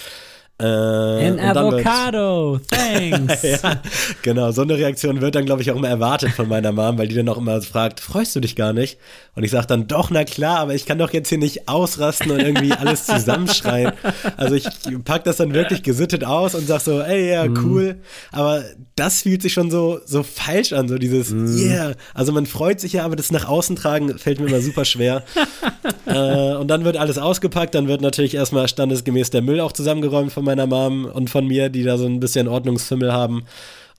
Äh, 0.59 0.65
An 0.65 1.39
Avocado, 1.39 2.59
thanks. 2.71 3.43
ja, 3.63 3.83
genau, 4.23 4.53
so 4.53 4.63
eine 4.63 4.79
Reaktion 4.79 5.21
wird 5.21 5.35
dann, 5.35 5.45
glaube 5.45 5.61
ich, 5.61 5.71
auch 5.71 5.77
immer 5.77 5.89
erwartet 5.89 6.31
von 6.31 6.49
meiner 6.49 6.73
Mom, 6.73 6.97
weil 6.97 7.09
die 7.09 7.15
dann 7.15 7.29
auch 7.29 7.37
immer 7.37 7.61
fragt, 7.61 8.01
freust 8.01 8.35
du 8.37 8.41
dich 8.41 8.57
gar 8.57 8.73
nicht? 8.73 8.99
Und 9.35 9.45
ich 9.45 9.51
sage 9.51 9.67
dann, 9.67 9.87
doch, 9.87 10.09
na 10.09 10.25
klar, 10.25 10.61
aber 10.61 10.75
ich 10.75 10.87
kann 10.87 10.97
doch 10.97 11.13
jetzt 11.13 11.29
hier 11.29 11.37
nicht 11.37 11.69
ausrasten 11.69 12.31
und 12.31 12.41
irgendwie 12.41 12.73
alles 12.73 13.05
zusammenschreien. 13.05 13.93
Also 14.39 14.55
ich 14.55 14.67
pack 15.05 15.25
das 15.25 15.37
dann 15.37 15.53
wirklich 15.53 15.83
gesittet 15.83 16.25
aus 16.25 16.55
und 16.55 16.67
sag 16.67 16.81
so, 16.81 17.03
ey, 17.03 17.33
ja, 17.33 17.45
mhm. 17.45 17.59
cool. 17.63 17.95
Mm. 17.95 18.35
Aber 18.35 18.65
das 18.95 19.23
fühlt 19.23 19.43
sich 19.43 19.53
schon 19.53 19.71
so, 19.71 20.01
so 20.07 20.23
falsch 20.23 20.73
an, 20.73 20.89
so 20.89 20.97
dieses, 20.97 21.33
mm. 21.33 21.59
yeah. 21.59 21.93
Also 22.15 22.33
man 22.33 22.47
freut 22.47 22.81
sich 22.81 22.95
ja, 22.95 23.05
aber 23.05 23.15
das 23.15 23.31
nach 23.31 23.47
außen 23.47 23.77
tragen 23.77 24.19
fällt 24.19 24.41
mir 24.41 24.47
immer 24.47 24.63
super 24.63 24.87
schwer. 24.87 25.23
äh, 26.07 26.55
und 26.55 26.69
dann 26.69 26.85
wird 26.85 26.97
alles 26.97 27.19
ausgepackt, 27.19 27.75
dann 27.75 27.89
wird 27.89 28.01
natürlich 28.01 28.35
erstmal 28.35 28.69
standesgemäß 28.69 29.29
der 29.29 29.43
Müll 29.43 29.61
auch 29.61 29.73
zusammengeräumt 29.73 30.33
von 30.33 30.46
meiner 30.47 30.67
Mom 30.67 31.05
und 31.05 31.29
von 31.29 31.47
mir, 31.47 31.69
die 31.69 31.83
da 31.83 31.99
so 31.99 32.07
ein 32.07 32.21
bisschen 32.21 32.49
Ordnungsfimmel 32.49 33.13
haben. 33.13 33.45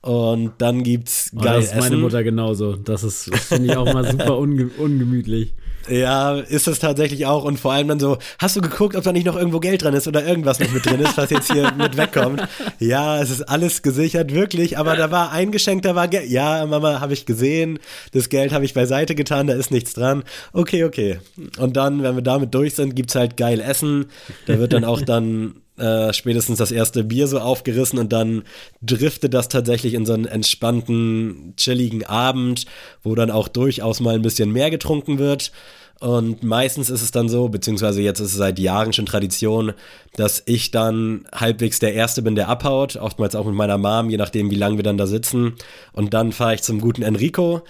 Und 0.00 0.52
dann 0.58 0.84
gibt's 0.84 1.32
geil 1.34 1.58
oh, 1.58 1.60
Das 1.60 1.72
ist 1.72 1.76
meine 1.76 1.96
Mutter 1.96 2.22
genauso. 2.22 2.76
Das 2.76 3.02
ist, 3.02 3.34
finde 3.34 3.72
ich 3.72 3.76
auch 3.76 3.92
mal 3.92 4.04
super 4.10 4.38
unge 4.38 4.70
ungemütlich. 4.78 5.54
Ja, 5.88 6.36
ist 6.36 6.68
es 6.68 6.78
tatsächlich 6.78 7.26
auch. 7.26 7.44
Und 7.44 7.58
vor 7.58 7.72
allem 7.72 7.88
dann 7.88 7.98
so, 7.98 8.18
hast 8.38 8.56
du 8.56 8.60
geguckt, 8.60 8.94
ob 8.94 9.04
da 9.04 9.12
nicht 9.12 9.26
noch 9.26 9.36
irgendwo 9.36 9.58
Geld 9.58 9.82
dran 9.82 9.94
ist 9.94 10.06
oder 10.06 10.24
irgendwas 10.24 10.60
noch 10.60 10.70
mit 10.70 10.84
drin 10.84 11.00
ist, 11.00 11.16
was 11.16 11.30
jetzt 11.30 11.50
hier 11.50 11.72
mit 11.78 11.96
wegkommt? 11.96 12.46
Ja, 12.78 13.20
es 13.20 13.30
ist 13.30 13.42
alles 13.42 13.82
gesichert, 13.82 14.32
wirklich. 14.32 14.78
Aber 14.78 14.96
da 14.96 15.10
war 15.10 15.32
ein 15.32 15.50
Geschenk, 15.50 15.82
da 15.82 15.94
war 15.94 16.08
Geld. 16.08 16.28
Ja, 16.28 16.64
Mama, 16.66 17.00
habe 17.00 17.14
ich 17.14 17.26
gesehen. 17.26 17.78
Das 18.12 18.28
Geld 18.28 18.52
habe 18.52 18.64
ich 18.64 18.74
beiseite 18.74 19.14
getan, 19.14 19.46
da 19.46 19.54
ist 19.54 19.70
nichts 19.70 19.94
dran. 19.94 20.24
Okay, 20.52 20.84
okay. 20.84 21.20
Und 21.58 21.76
dann, 21.76 22.02
wenn 22.02 22.14
wir 22.14 22.22
damit 22.22 22.54
durch 22.54 22.74
sind, 22.74 22.94
gibt's 22.94 23.14
halt 23.14 23.36
geil 23.36 23.60
Essen. 23.60 24.06
Da 24.46 24.58
wird 24.58 24.72
dann 24.72 24.84
auch 24.84 25.00
dann 25.00 25.54
äh, 25.78 26.12
spätestens 26.12 26.58
das 26.58 26.72
erste 26.72 27.04
Bier 27.04 27.26
so 27.26 27.38
aufgerissen 27.38 27.98
und 27.98 28.12
dann 28.12 28.42
driftet 28.82 29.34
das 29.34 29.48
tatsächlich 29.48 29.94
in 29.94 30.06
so 30.06 30.12
einen 30.12 30.26
entspannten, 30.26 31.54
chilligen 31.56 32.04
Abend, 32.04 32.66
wo 33.02 33.14
dann 33.14 33.30
auch 33.30 33.48
durchaus 33.48 34.00
mal 34.00 34.14
ein 34.14 34.22
bisschen 34.22 34.52
mehr 34.52 34.70
getrunken 34.70 35.18
wird. 35.18 35.52
Und 36.00 36.44
meistens 36.44 36.90
ist 36.90 37.02
es 37.02 37.10
dann 37.10 37.28
so, 37.28 37.48
beziehungsweise 37.48 38.00
jetzt 38.00 38.20
ist 38.20 38.32
es 38.32 38.36
seit 38.36 38.60
Jahren 38.60 38.92
schon 38.92 39.06
Tradition, 39.06 39.72
dass 40.14 40.42
ich 40.46 40.70
dann 40.70 41.26
halbwegs 41.34 41.80
der 41.80 41.94
Erste 41.94 42.22
bin, 42.22 42.36
der 42.36 42.48
abhaut, 42.48 42.96
oftmals 42.96 43.34
auch 43.34 43.46
mit 43.46 43.54
meiner 43.54 43.78
Mom, 43.78 44.08
je 44.08 44.16
nachdem, 44.16 44.50
wie 44.50 44.56
lange 44.56 44.76
wir 44.76 44.84
dann 44.84 44.96
da 44.96 45.08
sitzen. 45.08 45.54
Und 45.92 46.14
dann 46.14 46.30
fahre 46.30 46.54
ich 46.54 46.62
zum 46.62 46.80
guten 46.80 47.02
Enrico 47.02 47.62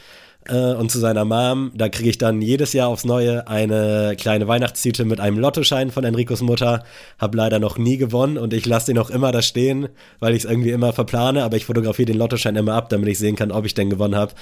äh, 0.48 0.74
und 0.74 0.90
zu 0.90 0.98
seiner 0.98 1.24
Mom. 1.24 1.70
Da 1.74 1.88
kriege 1.88 2.10
ich 2.10 2.18
dann 2.18 2.42
jedes 2.42 2.72
Jahr 2.72 2.88
aufs 2.88 3.04
Neue 3.04 3.46
eine 3.48 4.16
kleine 4.18 4.48
Weihnachtstüte 4.48 5.04
mit 5.04 5.20
einem 5.20 5.38
Lottoschein 5.38 5.90
von 5.90 6.04
Enricos 6.04 6.42
Mutter. 6.42 6.84
Hab 7.18 7.34
leider 7.34 7.58
noch 7.58 7.78
nie 7.78 7.96
gewonnen 7.96 8.38
und 8.38 8.52
ich 8.52 8.66
lasse 8.66 8.86
den 8.86 8.98
auch 8.98 9.10
immer 9.10 9.32
da 9.32 9.42
stehen, 9.42 9.88
weil 10.20 10.34
ich 10.34 10.44
es 10.44 10.50
irgendwie 10.50 10.70
immer 10.70 10.92
verplane, 10.92 11.44
aber 11.44 11.56
ich 11.56 11.66
fotografiere 11.66 12.06
den 12.06 12.18
Lottoschein 12.18 12.56
immer 12.56 12.74
ab, 12.74 12.88
damit 12.88 13.08
ich 13.08 13.18
sehen 13.18 13.36
kann, 13.36 13.52
ob 13.52 13.64
ich 13.64 13.74
denn 13.74 13.90
gewonnen 13.90 14.16
habe. 14.16 14.32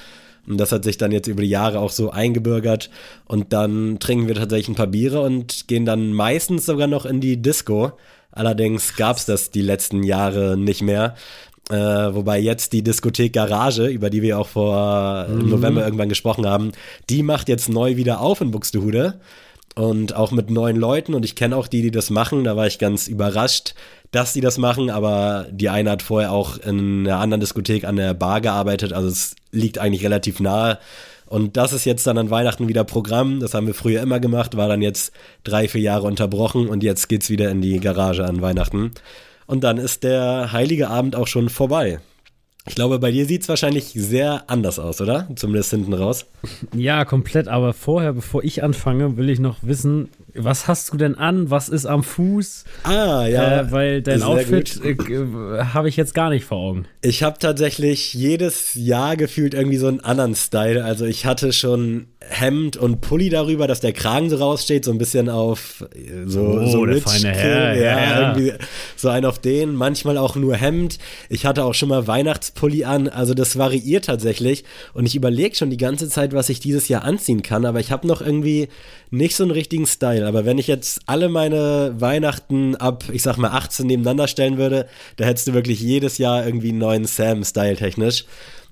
Und 0.46 0.58
das 0.58 0.72
hat 0.72 0.84
sich 0.84 0.96
dann 0.96 1.12
jetzt 1.12 1.26
über 1.26 1.42
die 1.42 1.48
Jahre 1.48 1.80
auch 1.80 1.90
so 1.90 2.10
eingebürgert. 2.10 2.90
Und 3.26 3.52
dann 3.52 3.98
trinken 3.98 4.28
wir 4.28 4.36
tatsächlich 4.36 4.68
ein 4.68 4.74
paar 4.76 4.86
Biere 4.86 5.20
und 5.20 5.66
gehen 5.66 5.84
dann 5.84 6.12
meistens 6.12 6.66
sogar 6.66 6.86
noch 6.86 7.04
in 7.04 7.20
die 7.20 7.42
Disco. 7.42 7.92
Allerdings 8.30 8.96
gab 8.96 9.16
es 9.16 9.26
das 9.26 9.50
die 9.50 9.62
letzten 9.62 10.02
Jahre 10.02 10.56
nicht 10.56 10.82
mehr. 10.82 11.16
Äh, 11.70 11.74
wobei 11.74 12.38
jetzt 12.38 12.72
die 12.72 12.82
Diskothek 12.82 13.32
Garage, 13.32 13.86
über 13.86 14.08
die 14.08 14.22
wir 14.22 14.38
auch 14.38 14.48
vor 14.48 15.26
mhm. 15.28 15.50
November 15.50 15.84
irgendwann 15.84 16.08
gesprochen 16.08 16.46
haben, 16.46 16.72
die 17.10 17.22
macht 17.22 17.48
jetzt 17.48 17.68
neu 17.68 17.96
wieder 17.96 18.20
auf 18.20 18.40
in 18.40 18.52
Buxtehude 18.52 19.14
und 19.74 20.14
auch 20.14 20.30
mit 20.30 20.48
neuen 20.48 20.76
Leuten 20.76 21.12
und 21.12 21.24
ich 21.24 21.34
kenne 21.34 21.56
auch 21.56 21.66
die, 21.66 21.82
die 21.82 21.90
das 21.90 22.10
machen. 22.10 22.44
Da 22.44 22.56
war 22.56 22.68
ich 22.68 22.78
ganz 22.78 23.08
überrascht, 23.08 23.74
dass 24.12 24.32
die 24.32 24.40
das 24.40 24.58
machen, 24.58 24.90
aber 24.90 25.46
die 25.50 25.68
eine 25.68 25.90
hat 25.90 26.02
vorher 26.02 26.30
auch 26.30 26.56
in 26.58 27.06
einer 27.06 27.18
anderen 27.18 27.40
Diskothek 27.40 27.84
an 27.84 27.96
der 27.96 28.14
Bar 28.14 28.40
gearbeitet, 28.40 28.92
also 28.92 29.08
es 29.08 29.34
liegt 29.50 29.78
eigentlich 29.78 30.04
relativ 30.04 30.38
nahe. 30.38 30.78
Und 31.28 31.56
das 31.56 31.72
ist 31.72 31.84
jetzt 31.84 32.06
dann 32.06 32.18
an 32.18 32.30
Weihnachten 32.30 32.68
wieder 32.68 32.84
Programm. 32.84 33.40
Das 33.40 33.52
haben 33.52 33.66
wir 33.66 33.74
früher 33.74 34.00
immer 34.00 34.20
gemacht, 34.20 34.56
war 34.56 34.68
dann 34.68 34.80
jetzt 34.80 35.12
drei, 35.42 35.66
vier 35.66 35.80
Jahre 35.80 36.06
unterbrochen 36.06 36.68
und 36.68 36.84
jetzt 36.84 37.08
geht's 37.08 37.30
wieder 37.30 37.50
in 37.50 37.60
die 37.60 37.80
Garage 37.80 38.24
an 38.24 38.40
Weihnachten. 38.40 38.92
Und 39.46 39.64
dann 39.64 39.78
ist 39.78 40.02
der 40.04 40.52
heilige 40.52 40.88
Abend 40.88 41.16
auch 41.16 41.26
schon 41.26 41.48
vorbei. 41.48 42.00
Ich 42.68 42.74
glaube, 42.74 42.98
bei 42.98 43.12
dir 43.12 43.26
sieht 43.26 43.42
es 43.42 43.48
wahrscheinlich 43.48 43.92
sehr 43.94 44.50
anders 44.50 44.80
aus, 44.80 45.00
oder? 45.00 45.28
Zumindest 45.36 45.70
hinten 45.70 45.94
raus. 45.94 46.26
Ja, 46.74 47.04
komplett. 47.04 47.46
Aber 47.46 47.72
vorher, 47.72 48.12
bevor 48.12 48.42
ich 48.42 48.64
anfange, 48.64 49.16
will 49.16 49.30
ich 49.30 49.38
noch 49.38 49.58
wissen, 49.62 50.08
was 50.38 50.68
hast 50.68 50.92
du 50.92 50.96
denn 50.96 51.14
an? 51.16 51.50
Was 51.50 51.68
ist 51.68 51.86
am 51.86 52.02
Fuß? 52.02 52.64
Ah, 52.84 53.26
ja. 53.26 53.60
Äh, 53.60 53.72
weil 53.72 54.02
dein 54.02 54.22
Outfit 54.22 54.80
äh, 54.84 54.96
habe 55.72 55.88
ich 55.88 55.96
jetzt 55.96 56.14
gar 56.14 56.30
nicht 56.30 56.44
vor 56.44 56.58
Augen. 56.58 56.86
Ich 57.02 57.22
habe 57.22 57.38
tatsächlich 57.38 58.14
jedes 58.14 58.74
Jahr 58.74 59.16
gefühlt 59.16 59.54
irgendwie 59.54 59.76
so 59.76 59.88
einen 59.88 60.00
anderen 60.00 60.34
Style. 60.34 60.84
Also 60.84 61.04
ich 61.04 61.26
hatte 61.26 61.52
schon 61.52 62.06
Hemd 62.28 62.76
und 62.76 63.00
Pulli 63.00 63.28
darüber, 63.28 63.66
dass 63.66 63.80
der 63.80 63.92
Kragen 63.92 64.30
so 64.30 64.36
raussteht, 64.36 64.84
so 64.84 64.90
ein 64.90 64.98
bisschen 64.98 65.28
auf 65.28 65.84
äh, 65.94 66.26
so, 66.26 66.40
oh, 66.40 66.66
so 66.66 66.86
der 66.86 67.00
feine 67.00 67.32
Herr, 67.32 67.74
ja, 67.74 67.82
ja, 67.82 68.20
irgendwie 68.20 68.52
so 68.96 69.08
ein 69.08 69.24
auf 69.24 69.38
den, 69.38 69.74
manchmal 69.74 70.18
auch 70.18 70.36
nur 70.36 70.56
Hemd. 70.56 70.98
Ich 71.28 71.46
hatte 71.46 71.64
auch 71.64 71.74
schon 71.74 71.88
mal 71.88 72.06
Weihnachtspulli 72.06 72.84
an, 72.84 73.08
also 73.08 73.34
das 73.34 73.56
variiert 73.58 74.06
tatsächlich 74.06 74.64
und 74.94 75.06
ich 75.06 75.14
überlege 75.14 75.54
schon 75.54 75.70
die 75.70 75.76
ganze 75.76 76.08
Zeit, 76.08 76.32
was 76.32 76.48
ich 76.48 76.60
dieses 76.60 76.88
Jahr 76.88 77.04
anziehen 77.04 77.42
kann, 77.42 77.64
aber 77.64 77.80
ich 77.80 77.92
habe 77.92 78.06
noch 78.06 78.20
irgendwie 78.20 78.68
nicht 79.10 79.36
so 79.36 79.44
einen 79.44 79.52
richtigen 79.52 79.86
Style. 79.86 80.25
Aber 80.26 80.44
wenn 80.44 80.58
ich 80.58 80.66
jetzt 80.66 81.00
alle 81.06 81.28
meine 81.28 81.94
Weihnachten 81.98 82.76
ab, 82.76 83.04
ich 83.12 83.22
sag 83.22 83.36
mal 83.36 83.50
18 83.50 83.86
nebeneinander 83.86 84.28
stellen 84.28 84.58
würde, 84.58 84.86
da 85.16 85.24
hättest 85.24 85.48
du 85.48 85.54
wirklich 85.54 85.80
jedes 85.80 86.18
Jahr 86.18 86.44
irgendwie 86.44 86.70
einen 86.70 86.78
neuen 86.78 87.04
Sam-Style 87.04 87.76
technisch. 87.76 88.24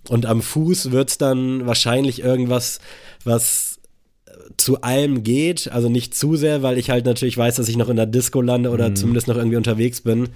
Und 0.09 0.27
am 0.27 0.43
Fuß 0.43 0.91
wird's 0.91 1.19
dann 1.19 1.67
wahrscheinlich 1.67 2.21
irgendwas 2.21 2.81
was 3.25 3.74
zu 4.57 4.83
allem 4.83 5.23
geht, 5.23 5.71
also 5.71 5.89
nicht 5.89 6.15
zu 6.15 6.37
sehr, 6.37 6.63
weil 6.63 6.79
ich 6.79 6.91
halt 6.91 7.07
natürlich 7.07 7.37
weiß, 7.37 7.57
dass 7.57 7.69
ich 7.69 7.77
noch 7.77 7.89
in 7.89 7.97
der 7.97 8.07
Disco 8.07 8.41
lande 8.41 8.71
oder 8.71 8.91
mhm. 8.91 8.97
zumindest 8.97 9.29
noch 9.29 9.37
irgendwie 9.37 9.57
unterwegs 9.57 10.01
bin. 10.01 10.29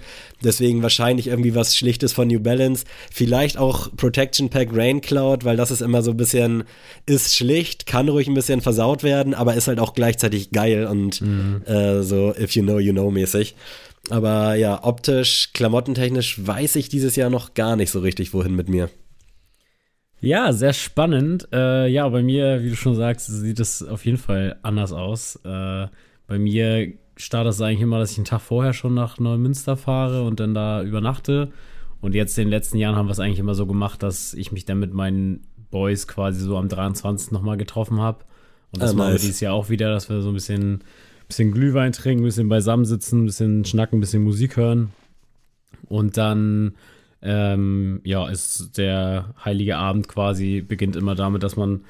Deswegen 0.43 0.81
wahrscheinlich 0.81 1.27
irgendwie 1.27 1.55
was 1.55 1.75
Schlichtes 1.75 2.13
von 2.13 2.27
New 2.27 2.39
Balance. 2.39 2.85
Vielleicht 3.11 3.57
auch 3.57 3.95
Protection 3.95 4.49
Pack 4.49 4.69
Rain 4.73 5.01
Cloud, 5.01 5.45
weil 5.45 5.57
das 5.57 5.71
ist 5.71 5.81
immer 5.81 6.01
so 6.01 6.11
ein 6.11 6.17
bisschen, 6.17 6.63
ist 7.05 7.35
schlicht, 7.35 7.85
kann 7.85 8.09
ruhig 8.09 8.27
ein 8.27 8.33
bisschen 8.33 8.61
versaut 8.61 9.03
werden, 9.03 9.33
aber 9.33 9.55
ist 9.55 9.67
halt 9.67 9.79
auch 9.79 9.93
gleichzeitig 9.93 10.51
geil 10.51 10.85
und 10.85 11.21
mhm. 11.21 11.61
äh, 11.65 12.03
so 12.03 12.33
if 12.35 12.51
you 12.55 12.63
know, 12.63 12.79
you 12.79 12.93
know 12.93 13.11
mäßig. 13.11 13.55
Aber 14.09 14.55
ja, 14.55 14.83
optisch, 14.83 15.51
klamottentechnisch 15.53 16.45
weiß 16.45 16.77
ich 16.77 16.89
dieses 16.89 17.15
Jahr 17.15 17.29
noch 17.29 17.53
gar 17.53 17.75
nicht 17.75 17.91
so 17.91 17.99
richtig, 17.99 18.33
wohin 18.33 18.55
mit 18.55 18.69
mir. 18.69 18.89
Ja, 20.21 20.51
sehr 20.51 20.73
spannend. 20.73 21.47
Äh, 21.53 21.87
ja, 21.87 22.07
bei 22.09 22.21
mir, 22.21 22.61
wie 22.63 22.69
du 22.69 22.75
schon 22.75 22.95
sagst, 22.95 23.27
sieht 23.27 23.59
es 23.59 23.81
auf 23.83 24.05
jeden 24.05 24.17
Fall 24.17 24.57
anders 24.63 24.91
aus. 24.91 25.37
Äh, 25.45 25.87
bei 26.27 26.37
mir 26.37 26.93
startet 27.15 27.53
es 27.53 27.61
eigentlich 27.61 27.81
immer, 27.81 27.99
dass 27.99 28.11
ich 28.11 28.17
einen 28.17 28.25
Tag 28.25 28.41
vorher 28.41 28.73
schon 28.73 28.93
nach 28.93 29.17
Neumünster 29.19 29.77
fahre 29.77 30.23
und 30.23 30.39
dann 30.39 30.53
da 30.53 30.83
übernachte. 30.83 31.51
Und 32.01 32.15
jetzt 32.15 32.37
in 32.37 32.45
den 32.45 32.51
letzten 32.51 32.77
Jahren 32.77 32.95
haben 32.95 33.07
wir 33.07 33.11
es 33.11 33.19
eigentlich 33.19 33.39
immer 33.39 33.55
so 33.55 33.65
gemacht, 33.65 34.03
dass 34.03 34.33
ich 34.33 34.51
mich 34.51 34.65
dann 34.65 34.79
mit 34.79 34.93
meinen 34.93 35.47
Boys 35.69 36.07
quasi 36.07 36.41
so 36.41 36.57
am 36.57 36.69
23. 36.69 37.31
nochmal 37.31 37.57
getroffen 37.57 37.99
habe. 37.99 38.25
Und 38.71 38.81
das 38.81 38.91
ah, 38.91 38.93
machen 38.93 39.13
wir 39.13 39.19
dieses 39.19 39.39
Jahr 39.39 39.53
auch 39.53 39.69
wieder, 39.69 39.91
dass 39.91 40.09
wir 40.09 40.21
so 40.21 40.29
ein 40.29 40.33
bisschen, 40.33 40.83
bisschen 41.27 41.51
Glühwein 41.51 41.91
trinken, 41.91 42.23
ein 42.23 42.25
bisschen 42.25 42.49
beisammensitzen, 42.49 43.23
ein 43.23 43.25
bisschen 43.25 43.65
schnacken, 43.65 43.97
ein 43.97 44.01
bisschen 44.01 44.23
Musik 44.23 44.57
hören. 44.57 44.91
Und 45.87 46.17
dann 46.17 46.73
ähm, 47.21 48.01
ja, 48.03 48.27
ist 48.29 48.77
der 48.77 49.33
heilige 49.43 49.77
Abend 49.77 50.07
quasi, 50.07 50.61
beginnt 50.61 50.95
immer 50.95 51.15
damit, 51.15 51.43
dass 51.43 51.55
man, 51.55 51.81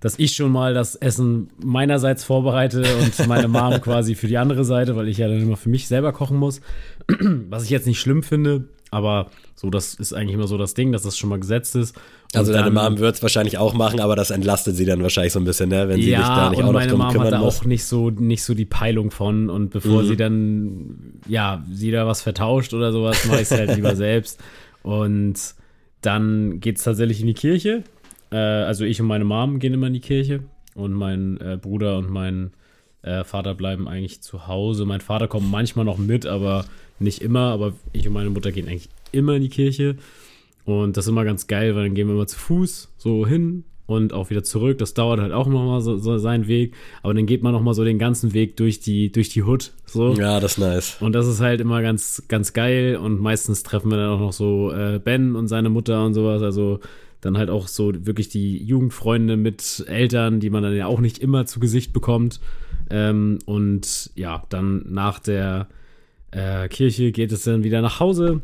dass 0.00 0.18
ich 0.18 0.36
schon 0.36 0.52
mal 0.52 0.74
das 0.74 0.94
Essen 0.94 1.48
meinerseits 1.62 2.24
vorbereite 2.24 2.84
und 3.02 3.26
meine 3.26 3.48
Mom 3.48 3.80
quasi 3.80 4.14
für 4.14 4.28
die 4.28 4.38
andere 4.38 4.64
Seite, 4.64 4.94
weil 4.96 5.08
ich 5.08 5.18
ja 5.18 5.28
dann 5.28 5.40
immer 5.40 5.56
für 5.56 5.68
mich 5.68 5.88
selber 5.88 6.12
kochen 6.12 6.36
muss. 6.36 6.60
Was 7.48 7.64
ich 7.64 7.70
jetzt 7.70 7.86
nicht 7.86 8.00
schlimm 8.00 8.22
finde, 8.22 8.68
aber 8.90 9.26
so, 9.56 9.70
das 9.70 9.94
ist 9.94 10.12
eigentlich 10.12 10.34
immer 10.34 10.46
so 10.46 10.58
das 10.58 10.74
Ding, 10.74 10.92
dass 10.92 11.02
das 11.02 11.16
schon 11.16 11.30
mal 11.30 11.40
gesetzt 11.40 11.76
ist. 11.76 11.96
Und 11.96 12.40
also 12.40 12.52
deine 12.52 12.70
Mom 12.70 12.98
wird 12.98 13.16
es 13.16 13.22
wahrscheinlich 13.22 13.58
auch 13.58 13.72
machen, 13.72 14.00
aber 14.00 14.14
das 14.14 14.30
entlastet 14.30 14.76
sie 14.76 14.84
dann 14.84 15.02
wahrscheinlich 15.02 15.32
so 15.32 15.40
ein 15.40 15.44
bisschen, 15.44 15.70
ne? 15.70 15.88
wenn 15.88 16.00
sie 16.00 16.10
ja, 16.10 16.18
sich 16.18 16.28
da 16.28 16.50
nicht 16.50 16.62
auch 16.62 16.72
noch 16.72 16.86
drum 16.86 16.98
Mom 16.98 17.12
kümmern 17.12 17.26
hat 17.26 17.32
da 17.32 17.40
auch 17.40 17.64
nicht 17.64 17.84
so, 17.84 18.10
nicht 18.10 18.44
so 18.44 18.54
die 18.54 18.64
Peilung 18.66 19.10
von 19.10 19.48
und 19.48 19.70
bevor 19.70 20.02
mhm. 20.02 20.06
sie 20.06 20.16
dann, 20.16 21.20
ja, 21.26 21.64
sie 21.72 21.90
da 21.90 22.06
was 22.06 22.20
vertauscht 22.22 22.74
oder 22.74 22.92
sowas, 22.92 23.24
mache 23.26 23.36
ich 23.36 23.42
es 23.42 23.50
halt 23.50 23.74
lieber 23.74 23.96
selbst. 23.96 24.40
Und 24.86 25.56
dann 26.00 26.60
geht 26.60 26.76
es 26.76 26.84
tatsächlich 26.84 27.20
in 27.20 27.26
die 27.26 27.34
Kirche. 27.34 27.82
Äh, 28.30 28.36
also 28.36 28.84
ich 28.84 29.00
und 29.00 29.08
meine 29.08 29.24
Mom 29.24 29.58
gehen 29.58 29.74
immer 29.74 29.88
in 29.88 29.94
die 29.94 30.00
Kirche 30.00 30.44
und 30.76 30.92
mein 30.92 31.40
äh, 31.40 31.58
Bruder 31.60 31.98
und 31.98 32.08
mein 32.08 32.52
äh, 33.02 33.24
Vater 33.24 33.56
bleiben 33.56 33.88
eigentlich 33.88 34.22
zu 34.22 34.46
Hause. 34.46 34.84
Mein 34.84 35.00
Vater 35.00 35.26
kommt 35.26 35.50
manchmal 35.50 35.84
noch 35.84 35.98
mit, 35.98 36.24
aber 36.24 36.66
nicht 37.00 37.20
immer. 37.20 37.50
Aber 37.50 37.72
ich 37.92 38.06
und 38.06 38.14
meine 38.14 38.30
Mutter 38.30 38.52
gehen 38.52 38.68
eigentlich 38.68 38.88
immer 39.10 39.34
in 39.34 39.42
die 39.42 39.48
Kirche. 39.48 39.96
Und 40.64 40.96
das 40.96 41.06
ist 41.06 41.10
immer 41.10 41.24
ganz 41.24 41.48
geil, 41.48 41.74
weil 41.74 41.82
dann 41.82 41.94
gehen 41.94 42.06
wir 42.06 42.14
immer 42.14 42.28
zu 42.28 42.38
Fuß 42.38 42.94
so 42.96 43.26
hin 43.26 43.64
und 43.86 44.12
auch 44.12 44.30
wieder 44.30 44.42
zurück. 44.42 44.78
Das 44.78 44.94
dauert 44.94 45.20
halt 45.20 45.32
auch 45.32 45.46
immer 45.46 45.64
mal 45.64 45.80
so, 45.80 45.96
so 45.96 46.18
seinen 46.18 46.48
Weg. 46.48 46.74
Aber 47.02 47.14
dann 47.14 47.26
geht 47.26 47.42
man 47.42 47.52
noch 47.52 47.62
mal 47.62 47.74
so 47.74 47.84
den 47.84 47.98
ganzen 47.98 48.34
Weg 48.34 48.56
durch 48.56 48.80
die, 48.80 49.10
durch 49.10 49.28
die 49.28 49.42
Hood. 49.42 49.72
So. 49.86 50.14
Ja, 50.14 50.40
das 50.40 50.52
ist 50.52 50.58
nice. 50.58 50.96
Und 51.00 51.12
das 51.12 51.26
ist 51.26 51.40
halt 51.40 51.60
immer 51.60 51.82
ganz, 51.82 52.22
ganz 52.28 52.52
geil. 52.52 52.96
Und 52.96 53.20
meistens 53.20 53.62
treffen 53.62 53.90
wir 53.90 53.98
dann 53.98 54.10
auch 54.10 54.20
noch 54.20 54.32
so 54.32 54.72
äh, 54.72 55.00
Ben 55.02 55.36
und 55.36 55.48
seine 55.48 55.70
Mutter 55.70 56.04
und 56.04 56.14
sowas. 56.14 56.42
Also 56.42 56.80
dann 57.20 57.38
halt 57.38 57.50
auch 57.50 57.68
so 57.68 57.92
wirklich 58.06 58.28
die 58.28 58.62
Jugendfreunde 58.62 59.36
mit 59.36 59.84
Eltern, 59.88 60.40
die 60.40 60.50
man 60.50 60.62
dann 60.62 60.76
ja 60.76 60.86
auch 60.86 61.00
nicht 61.00 61.18
immer 61.18 61.46
zu 61.46 61.60
Gesicht 61.60 61.92
bekommt. 61.92 62.40
Ähm, 62.90 63.38
und 63.46 64.10
ja, 64.14 64.44
dann 64.48 64.84
nach 64.88 65.18
der 65.18 65.68
äh, 66.30 66.68
Kirche 66.68 67.12
geht 67.12 67.32
es 67.32 67.44
dann 67.44 67.64
wieder 67.64 67.82
nach 67.82 68.00
Hause. 68.00 68.42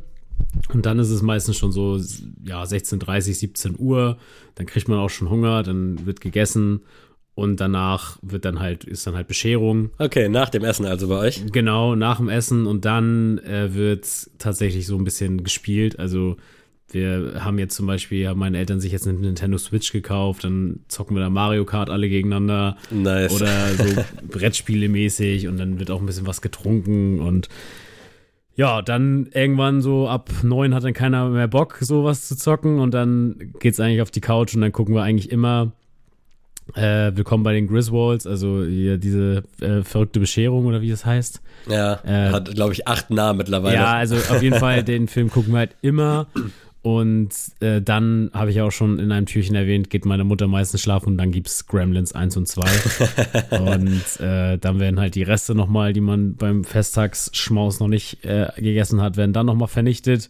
Und 0.72 0.86
dann 0.86 0.98
ist 0.98 1.10
es 1.10 1.22
meistens 1.22 1.56
schon 1.56 1.72
so, 1.72 1.98
ja, 2.44 2.62
16.30, 2.62 3.34
17 3.34 3.74
Uhr. 3.78 4.18
Dann 4.54 4.66
kriegt 4.66 4.88
man 4.88 4.98
auch 4.98 5.10
schon 5.10 5.30
Hunger, 5.30 5.62
dann 5.62 6.06
wird 6.06 6.20
gegessen 6.20 6.82
und 7.34 7.60
danach 7.60 8.18
wird 8.22 8.44
dann 8.44 8.60
halt, 8.60 8.84
ist 8.84 9.06
dann 9.06 9.14
halt 9.14 9.26
Bescherung. 9.28 9.90
Okay, 9.98 10.28
nach 10.28 10.50
dem 10.50 10.64
Essen 10.64 10.84
also 10.84 11.08
bei 11.08 11.16
euch? 11.16 11.42
Genau, 11.50 11.94
nach 11.94 12.18
dem 12.18 12.28
Essen 12.28 12.66
und 12.66 12.84
dann 12.84 13.38
äh, 13.38 13.74
wird 13.74 14.06
tatsächlich 14.38 14.86
so 14.86 14.96
ein 14.96 15.04
bisschen 15.04 15.42
gespielt. 15.42 15.98
Also 15.98 16.36
wir 16.90 17.42
haben 17.42 17.58
jetzt 17.58 17.74
zum 17.74 17.86
Beispiel, 17.86 18.28
haben 18.28 18.38
meine 18.38 18.58
Eltern 18.58 18.80
sich 18.80 18.92
jetzt 18.92 19.08
eine 19.08 19.18
Nintendo 19.18 19.56
Switch 19.56 19.92
gekauft, 19.92 20.44
dann 20.44 20.80
zocken 20.88 21.16
wir 21.16 21.22
da 21.22 21.30
Mario 21.30 21.64
Kart 21.64 21.88
alle 21.88 22.08
gegeneinander. 22.08 22.76
Nice. 22.90 23.32
Oder 23.32 23.68
so 23.76 24.04
Brettspiele 24.28 24.90
mäßig 24.90 25.48
und 25.48 25.56
dann 25.56 25.78
wird 25.78 25.90
auch 25.90 26.00
ein 26.00 26.06
bisschen 26.06 26.26
was 26.26 26.42
getrunken 26.42 27.20
und 27.20 27.48
ja, 28.54 28.82
dann 28.82 29.28
irgendwann 29.32 29.80
so 29.80 30.08
ab 30.08 30.30
neun 30.42 30.74
hat 30.74 30.84
dann 30.84 30.92
keiner 30.92 31.28
mehr 31.28 31.48
Bock, 31.48 31.78
sowas 31.80 32.28
zu 32.28 32.36
zocken 32.36 32.78
und 32.80 32.92
dann 32.92 33.52
geht's 33.60 33.80
eigentlich 33.80 34.02
auf 34.02 34.10
die 34.10 34.20
Couch 34.20 34.54
und 34.54 34.60
dann 34.60 34.72
gucken 34.72 34.94
wir 34.94 35.02
eigentlich 35.02 35.30
immer 35.30 35.72
äh, 36.74 37.12
Willkommen 37.14 37.42
bei 37.42 37.52
den 37.52 37.66
Griswolds, 37.66 38.26
also 38.26 38.62
hier 38.64 38.96
diese 38.96 39.42
äh, 39.60 39.82
verrückte 39.82 40.20
Bescherung 40.20 40.66
oder 40.66 40.80
wie 40.80 40.90
das 40.90 41.04
heißt. 41.04 41.42
Ja, 41.68 42.00
äh, 42.04 42.30
hat 42.30 42.54
glaube 42.54 42.72
ich 42.72 42.86
acht 42.86 43.10
Namen 43.10 43.38
mittlerweile. 43.38 43.74
Ja, 43.74 43.94
also 43.94 44.16
auf 44.16 44.42
jeden 44.42 44.58
Fall 44.60 44.84
den 44.84 45.08
Film 45.08 45.30
gucken 45.30 45.52
wir 45.52 45.60
halt 45.60 45.76
immer 45.82 46.28
und 46.82 47.30
äh, 47.60 47.80
dann 47.80 48.30
habe 48.34 48.50
ich 48.50 48.60
auch 48.60 48.72
schon 48.72 48.98
in 48.98 49.12
einem 49.12 49.26
Türchen 49.26 49.54
erwähnt, 49.54 49.88
geht 49.88 50.04
meine 50.04 50.24
Mutter 50.24 50.48
meistens 50.48 50.82
schlafen 50.82 51.10
und 51.10 51.16
dann 51.16 51.30
gibt 51.30 51.46
es 51.46 51.68
Gremlins 51.68 52.12
1 52.12 52.36
und 52.36 52.48
2. 52.48 52.62
und 53.60 54.20
äh, 54.20 54.58
dann 54.58 54.80
werden 54.80 54.98
halt 54.98 55.14
die 55.14 55.22
Reste 55.22 55.54
nochmal, 55.54 55.92
die 55.92 56.00
man 56.00 56.34
beim 56.34 56.64
Festtagsschmaus 56.64 57.78
noch 57.78 57.86
nicht 57.86 58.24
äh, 58.24 58.48
gegessen 58.56 59.00
hat, 59.00 59.16
werden 59.16 59.32
dann 59.32 59.46
nochmal 59.46 59.68
vernichtet. 59.68 60.28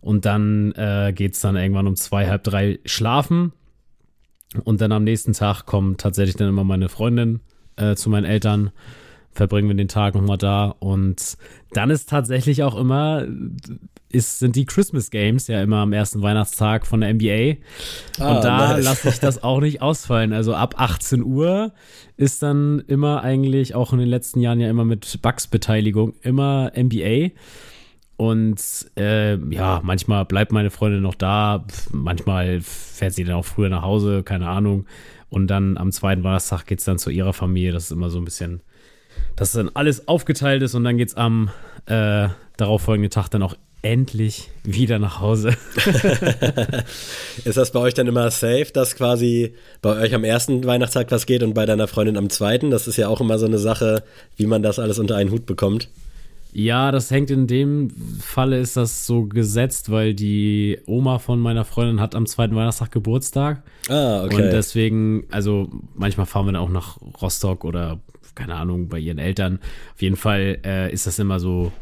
Und 0.00 0.26
dann 0.26 0.72
äh, 0.72 1.12
geht 1.14 1.34
es 1.34 1.40
dann 1.40 1.56
irgendwann 1.56 1.86
um 1.86 1.96
zwei, 1.96 2.28
halb 2.28 2.44
drei 2.44 2.80
schlafen. 2.84 3.52
Und 4.64 4.82
dann 4.82 4.92
am 4.92 5.04
nächsten 5.04 5.32
Tag 5.32 5.64
kommt 5.64 6.02
tatsächlich 6.02 6.36
dann 6.36 6.48
immer 6.48 6.64
meine 6.64 6.90
Freundin 6.90 7.40
äh, 7.76 7.94
zu 7.94 8.10
meinen 8.10 8.24
Eltern 8.26 8.72
verbringen 9.38 9.68
wir 9.68 9.76
den 9.76 9.88
Tag 9.88 10.14
nochmal 10.14 10.36
da. 10.36 10.74
Und 10.80 11.38
dann 11.72 11.90
ist 11.90 12.08
tatsächlich 12.08 12.64
auch 12.64 12.76
immer, 12.76 13.24
ist, 14.10 14.40
sind 14.40 14.56
die 14.56 14.66
Christmas 14.66 15.10
Games 15.10 15.46
ja 15.46 15.62
immer 15.62 15.78
am 15.78 15.92
ersten 15.92 16.22
Weihnachtstag 16.22 16.86
von 16.86 17.00
der 17.00 17.14
NBA. 17.14 17.58
Ah, 18.18 18.36
und 18.36 18.44
da 18.44 18.72
nice. 18.74 18.84
lasse 18.84 19.08
ich 19.08 19.20
das 19.20 19.42
auch 19.42 19.60
nicht 19.60 19.80
ausfallen. 19.80 20.32
Also 20.32 20.54
ab 20.54 20.74
18 20.76 21.22
Uhr 21.22 21.72
ist 22.16 22.42
dann 22.42 22.82
immer 22.88 23.22
eigentlich, 23.22 23.76
auch 23.76 23.92
in 23.92 24.00
den 24.00 24.08
letzten 24.08 24.40
Jahren 24.40 24.58
ja 24.58 24.68
immer 24.68 24.84
mit 24.84 25.22
Bugs-Beteiligung, 25.22 26.14
immer 26.22 26.72
NBA. 26.76 27.30
Und 28.16 28.60
äh, 28.96 29.36
ja, 29.54 29.80
manchmal 29.84 30.24
bleibt 30.24 30.50
meine 30.50 30.70
Freundin 30.70 31.02
noch 31.02 31.14
da, 31.14 31.64
manchmal 31.92 32.60
fährt 32.60 33.14
sie 33.14 33.22
dann 33.22 33.36
auch 33.36 33.44
früher 33.44 33.68
nach 33.68 33.82
Hause, 33.82 34.24
keine 34.24 34.48
Ahnung. 34.48 34.86
Und 35.28 35.46
dann 35.46 35.76
am 35.76 35.92
zweiten 35.92 36.24
Weihnachtstag 36.24 36.66
geht 36.66 36.80
es 36.80 36.86
dann 36.86 36.98
zu 36.98 37.10
ihrer 37.10 37.32
Familie. 37.32 37.70
Das 37.70 37.84
ist 37.84 37.92
immer 37.92 38.10
so 38.10 38.18
ein 38.18 38.24
bisschen 38.24 38.62
dass 39.38 39.52
dann 39.52 39.70
alles 39.74 40.08
aufgeteilt 40.08 40.62
ist 40.62 40.74
und 40.74 40.84
dann 40.84 40.98
geht 40.98 41.08
es 41.08 41.16
am 41.16 41.50
äh, 41.86 42.28
darauffolgenden 42.56 43.10
Tag 43.10 43.28
dann 43.28 43.42
auch 43.42 43.54
endlich 43.82 44.50
wieder 44.64 44.98
nach 44.98 45.20
Hause. 45.20 45.52
ist 47.44 47.56
das 47.56 47.70
bei 47.70 47.78
euch 47.78 47.94
dann 47.94 48.08
immer 48.08 48.30
safe, 48.30 48.66
dass 48.72 48.96
quasi 48.96 49.54
bei 49.82 50.00
euch 50.02 50.14
am 50.14 50.24
ersten 50.24 50.64
Weihnachtstag 50.64 51.10
was 51.10 51.26
geht 51.26 51.42
und 51.44 51.54
bei 51.54 51.64
deiner 51.64 51.86
Freundin 51.86 52.16
am 52.16 52.28
zweiten? 52.28 52.70
Das 52.70 52.88
ist 52.88 52.96
ja 52.96 53.08
auch 53.08 53.20
immer 53.20 53.38
so 53.38 53.46
eine 53.46 53.58
Sache, 53.58 54.02
wie 54.36 54.46
man 54.46 54.62
das 54.62 54.80
alles 54.80 54.98
unter 54.98 55.16
einen 55.16 55.30
Hut 55.30 55.46
bekommt. 55.46 55.88
Ja, 56.52 56.90
das 56.90 57.10
hängt 57.10 57.30
in 57.30 57.46
dem 57.46 57.90
Falle 58.20 58.58
ist 58.58 58.76
das 58.76 59.06
so 59.06 59.26
gesetzt, 59.26 59.90
weil 59.90 60.14
die 60.14 60.78
Oma 60.86 61.18
von 61.18 61.38
meiner 61.38 61.64
Freundin 61.64 62.00
hat 62.00 62.14
am 62.14 62.26
zweiten 62.26 62.56
Weihnachtstag 62.56 62.90
Geburtstag. 62.90 63.62
Ah, 63.88 64.24
okay. 64.24 64.34
Und 64.34 64.52
deswegen, 64.52 65.24
also 65.30 65.68
manchmal 65.94 66.26
fahren 66.26 66.46
wir 66.46 66.52
dann 66.52 66.62
auch 66.62 66.70
nach 66.70 66.98
Rostock 67.20 67.64
oder 67.64 68.00
keine 68.38 68.54
Ahnung, 68.54 68.88
bei 68.88 68.98
ihren 68.98 69.18
Eltern. 69.18 69.58
Auf 69.94 70.00
jeden 70.00 70.16
Fall 70.16 70.58
äh, 70.64 70.92
ist 70.92 71.06
das 71.06 71.18
immer 71.18 71.40
so, 71.40 71.72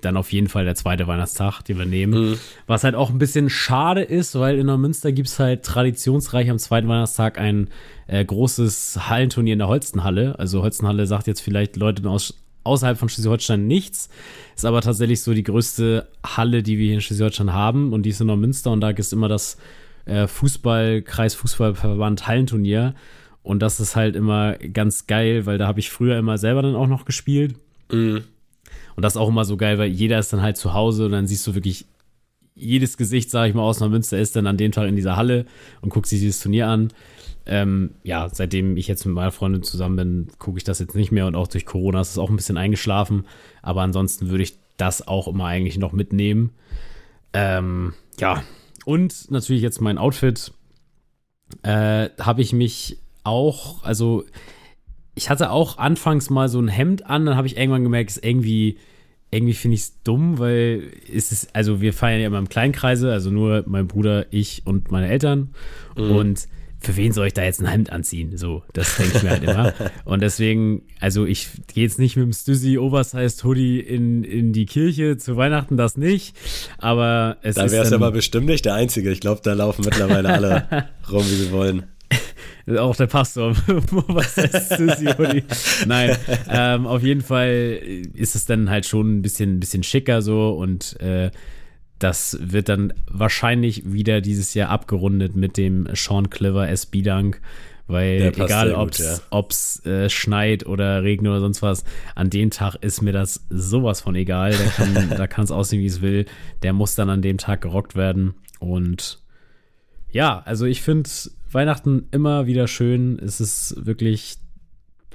dann 0.00 0.16
auf 0.16 0.32
jeden 0.32 0.48
Fall 0.48 0.64
der 0.64 0.74
zweite 0.74 1.06
Weihnachtstag, 1.06 1.62
den 1.62 1.78
wir 1.78 1.84
nehmen. 1.84 2.30
Mhm. 2.30 2.38
Was 2.66 2.84
halt 2.84 2.94
auch 2.94 3.10
ein 3.10 3.18
bisschen 3.18 3.50
schade 3.50 4.02
ist, 4.02 4.38
weil 4.38 4.58
in 4.58 4.66
Neumünster 4.66 5.12
gibt 5.12 5.28
es 5.28 5.38
halt 5.38 5.64
traditionsreich 5.64 6.48
am 6.48 6.58
zweiten 6.58 6.88
Weihnachtstag 6.88 7.38
ein 7.38 7.68
äh, 8.06 8.24
großes 8.24 9.08
Hallenturnier 9.08 9.54
in 9.54 9.58
der 9.58 9.68
Holstenhalle. 9.68 10.38
Also 10.38 10.62
Holstenhalle 10.62 11.06
sagt 11.06 11.26
jetzt 11.26 11.40
vielleicht 11.40 11.76
Leute 11.76 12.08
aus, 12.08 12.34
außerhalb 12.62 12.98
von 12.98 13.08
Schleswig-Holstein 13.08 13.66
nichts. 13.66 14.08
Ist 14.54 14.64
aber 14.64 14.80
tatsächlich 14.80 15.22
so 15.22 15.34
die 15.34 15.42
größte 15.42 16.06
Halle, 16.24 16.62
die 16.62 16.78
wir 16.78 16.86
hier 16.86 16.94
in 16.94 17.00
Schleswig-Holstein 17.00 17.52
haben. 17.52 17.92
Und 17.92 18.04
die 18.04 18.10
ist 18.10 18.20
in 18.20 18.28
Neumünster 18.28 18.70
und 18.70 18.80
da 18.80 18.90
ist 18.90 19.12
immer 19.12 19.28
das 19.28 19.56
äh, 20.04 20.26
Fußball, 20.28 21.02
Kreisfußballverband 21.02 22.26
Hallenturnier. 22.26 22.94
Und 23.46 23.60
das 23.60 23.78
ist 23.78 23.94
halt 23.94 24.16
immer 24.16 24.54
ganz 24.54 25.06
geil, 25.06 25.46
weil 25.46 25.56
da 25.56 25.68
habe 25.68 25.78
ich 25.78 25.90
früher 25.90 26.18
immer 26.18 26.36
selber 26.36 26.62
dann 26.62 26.74
auch 26.74 26.88
noch 26.88 27.04
gespielt. 27.04 27.54
Mhm. 27.92 28.24
Und 28.96 29.02
das 29.04 29.12
ist 29.12 29.16
auch 29.18 29.28
immer 29.28 29.44
so 29.44 29.56
geil, 29.56 29.78
weil 29.78 29.88
jeder 29.88 30.18
ist 30.18 30.32
dann 30.32 30.42
halt 30.42 30.56
zu 30.56 30.74
Hause 30.74 31.06
und 31.06 31.12
dann 31.12 31.28
siehst 31.28 31.46
du 31.46 31.54
wirklich 31.54 31.84
jedes 32.56 32.96
Gesicht, 32.96 33.30
sage 33.30 33.50
ich 33.50 33.54
mal, 33.54 33.62
aus 33.62 33.78
Neumünster 33.78 34.18
ist 34.18 34.34
dann 34.34 34.48
an 34.48 34.56
dem 34.56 34.72
Tag 34.72 34.88
in 34.88 34.96
dieser 34.96 35.14
Halle 35.16 35.46
und 35.80 35.90
guckt 35.90 36.08
sich 36.08 36.18
dieses 36.18 36.40
Turnier 36.40 36.66
an. 36.66 36.92
Ähm, 37.46 37.90
ja, 38.02 38.28
seitdem 38.32 38.76
ich 38.76 38.88
jetzt 38.88 39.04
mit 39.04 39.14
meiner 39.14 39.30
Freundin 39.30 39.62
zusammen 39.62 39.94
bin, 39.94 40.28
gucke 40.40 40.58
ich 40.58 40.64
das 40.64 40.80
jetzt 40.80 40.96
nicht 40.96 41.12
mehr 41.12 41.28
und 41.28 41.36
auch 41.36 41.46
durch 41.46 41.66
Corona 41.66 42.00
ist 42.00 42.10
es 42.10 42.18
auch 42.18 42.30
ein 42.30 42.36
bisschen 42.36 42.56
eingeschlafen. 42.56 43.26
Aber 43.62 43.82
ansonsten 43.82 44.28
würde 44.28 44.42
ich 44.42 44.58
das 44.76 45.06
auch 45.06 45.28
immer 45.28 45.44
eigentlich 45.44 45.78
noch 45.78 45.92
mitnehmen. 45.92 46.50
Ähm, 47.32 47.94
ja, 48.18 48.42
und 48.84 49.30
natürlich 49.30 49.62
jetzt 49.62 49.80
mein 49.80 49.98
Outfit. 49.98 50.52
Äh, 51.62 52.08
habe 52.18 52.42
ich 52.42 52.52
mich 52.52 52.98
auch, 53.26 53.82
also 53.82 54.24
ich 55.14 55.30
hatte 55.30 55.50
auch 55.50 55.78
anfangs 55.78 56.30
mal 56.30 56.48
so 56.48 56.60
ein 56.60 56.68
Hemd 56.68 57.06
an, 57.06 57.26
dann 57.26 57.36
habe 57.36 57.46
ich 57.46 57.56
irgendwann 57.56 57.82
gemerkt, 57.82 58.10
es 58.10 58.16
ist 58.18 58.24
irgendwie, 58.24 58.78
irgendwie 59.30 59.54
finde 59.54 59.74
ich 59.74 59.80
es 59.80 60.02
dumm, 60.02 60.38
weil 60.38 60.92
es 61.12 61.32
ist, 61.32 61.54
also 61.54 61.80
wir 61.80 61.92
feiern 61.92 62.20
ja 62.20 62.26
immer 62.26 62.38
im 62.38 62.48
Kleinkreise, 62.48 63.10
also 63.10 63.30
nur 63.30 63.64
mein 63.66 63.86
Bruder, 63.86 64.26
ich 64.30 64.62
und 64.66 64.90
meine 64.90 65.08
Eltern. 65.08 65.54
Mhm. 65.96 66.10
Und 66.10 66.48
für 66.78 66.96
wen 66.96 67.12
soll 67.12 67.26
ich 67.26 67.32
da 67.32 67.42
jetzt 67.42 67.60
ein 67.60 67.66
Hemd 67.66 67.90
anziehen? 67.90 68.36
So, 68.36 68.62
das 68.72 68.96
denke 68.96 69.16
ich 69.16 69.22
mir 69.22 69.30
halt 69.30 69.42
immer. 69.42 69.72
Und 70.04 70.22
deswegen, 70.22 70.82
also 71.00 71.24
ich 71.24 71.48
gehe 71.72 71.82
jetzt 71.82 71.98
nicht 71.98 72.16
mit 72.16 72.26
dem 72.26 72.32
Stüssi 72.32 72.78
Oversized 72.78 73.42
Hoodie 73.42 73.80
in, 73.80 74.22
in 74.22 74.52
die 74.52 74.66
Kirche 74.66 75.16
zu 75.16 75.36
Weihnachten, 75.36 75.76
das 75.76 75.96
nicht. 75.96 76.36
Aber 76.78 77.38
es 77.42 77.56
da 77.56 77.64
ist. 77.64 77.72
Da 77.72 77.78
wär's 77.78 77.92
aber 77.92 78.12
bestimmt 78.12 78.46
nicht 78.46 78.66
der 78.66 78.74
Einzige. 78.74 79.10
Ich 79.10 79.20
glaube, 79.20 79.40
da 79.42 79.54
laufen 79.54 79.84
mittlerweile 79.84 80.32
alle 80.32 80.88
rum, 81.10 81.24
wie 81.24 81.34
sie 81.34 81.50
wollen. 81.50 81.84
Auch 82.68 82.96
der 82.96 83.06
Pastor. 83.06 83.54
Was 84.08 84.36
heißt 84.36 84.76
Susi 84.76 85.08
Nein, 85.86 86.16
ähm, 86.48 86.86
auf 86.86 87.02
jeden 87.02 87.20
Fall 87.20 87.80
ist 88.14 88.34
es 88.34 88.44
dann 88.44 88.70
halt 88.70 88.86
schon 88.86 89.18
ein 89.18 89.22
bisschen, 89.22 89.56
ein 89.56 89.60
bisschen 89.60 89.84
schicker 89.84 90.20
so 90.20 90.50
und 90.50 91.00
äh, 91.00 91.30
das 91.98 92.38
wird 92.40 92.68
dann 92.68 92.92
wahrscheinlich 93.08 93.90
wieder 93.90 94.20
dieses 94.20 94.52
Jahr 94.54 94.70
abgerundet 94.70 95.36
mit 95.36 95.56
dem 95.56 95.88
Sean 95.94 96.28
Clever 96.28 96.68
SB 96.68 97.02
Dunk, 97.02 97.40
weil 97.86 98.32
egal 98.36 98.74
ob 98.74 99.50
es 99.50 99.82
ja. 99.84 99.90
äh, 99.90 100.10
schneit 100.10 100.66
oder 100.66 101.04
regnet 101.04 101.30
oder 101.30 101.40
sonst 101.40 101.62
was, 101.62 101.84
an 102.14 102.30
dem 102.30 102.50
Tag 102.50 102.74
ist 102.82 103.00
mir 103.00 103.12
das 103.12 103.46
sowas 103.48 104.00
von 104.00 104.16
egal. 104.16 104.54
da 105.16 105.26
kann 105.26 105.44
es 105.44 105.50
aussehen, 105.52 105.80
wie 105.80 105.86
es 105.86 106.02
will. 106.02 106.26
Der 106.62 106.72
muss 106.72 106.96
dann 106.96 107.10
an 107.10 107.22
dem 107.22 107.38
Tag 107.38 107.62
gerockt 107.62 107.94
werden 107.94 108.34
und 108.58 109.20
ja, 110.10 110.42
also 110.44 110.66
ich 110.66 110.82
finde 110.82 111.08
Weihnachten 111.56 112.06
immer 112.12 112.46
wieder 112.46 112.68
schön. 112.68 113.18
Es 113.18 113.40
ist 113.40 113.74
wirklich, 113.84 114.36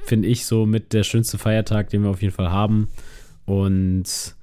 finde 0.03 0.27
ich, 0.27 0.45
so 0.45 0.65
mit 0.65 0.91
der 0.91 1.03
schönste 1.03 1.37
Feiertag, 1.37 1.89
den 1.89 2.03
wir 2.03 2.09
auf 2.09 2.21
jeden 2.21 2.33
Fall 2.33 2.51
haben. 2.51 2.89
Und 3.45 4.35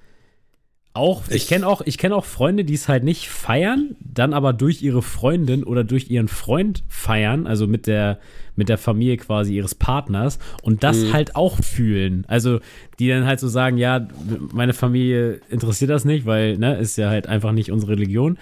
Auch, 0.94 1.28
ich, 1.28 1.34
ich 1.34 1.48
kenne 1.48 1.66
auch, 1.66 1.82
ich 1.84 1.96
kenne 1.98 2.16
auch 2.16 2.24
Freunde, 2.24 2.64
die 2.64 2.74
es 2.74 2.88
halt 2.88 3.04
nicht 3.04 3.28
feiern, 3.28 3.94
dann 4.00 4.32
aber 4.32 4.52
durch 4.52 4.82
ihre 4.82 5.02
Freundin 5.02 5.62
oder 5.62 5.84
durch 5.84 6.10
ihren 6.10 6.26
Freund 6.28 6.82
feiern, 6.88 7.46
also 7.46 7.68
mit 7.68 7.86
der, 7.86 8.18
mit 8.56 8.68
der 8.68 8.78
Familie 8.78 9.16
quasi 9.16 9.54
ihres 9.54 9.76
Partners 9.76 10.40
und 10.62 10.82
das 10.82 10.96
mhm. 10.96 11.12
halt 11.12 11.36
auch 11.36 11.58
fühlen. 11.62 12.24
Also, 12.26 12.58
die 12.98 13.08
dann 13.08 13.26
halt 13.26 13.38
so 13.38 13.46
sagen, 13.46 13.78
ja, 13.78 14.08
meine 14.52 14.72
Familie 14.72 15.40
interessiert 15.48 15.90
das 15.90 16.04
nicht, 16.04 16.26
weil, 16.26 16.58
ne, 16.58 16.76
ist 16.78 16.96
ja 16.96 17.08
halt 17.08 17.28
einfach 17.28 17.52
nicht 17.52 17.70
unsere 17.70 17.92
Religion. 17.92 18.36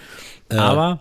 Äh. 0.48 0.56
Aber, 0.56 1.00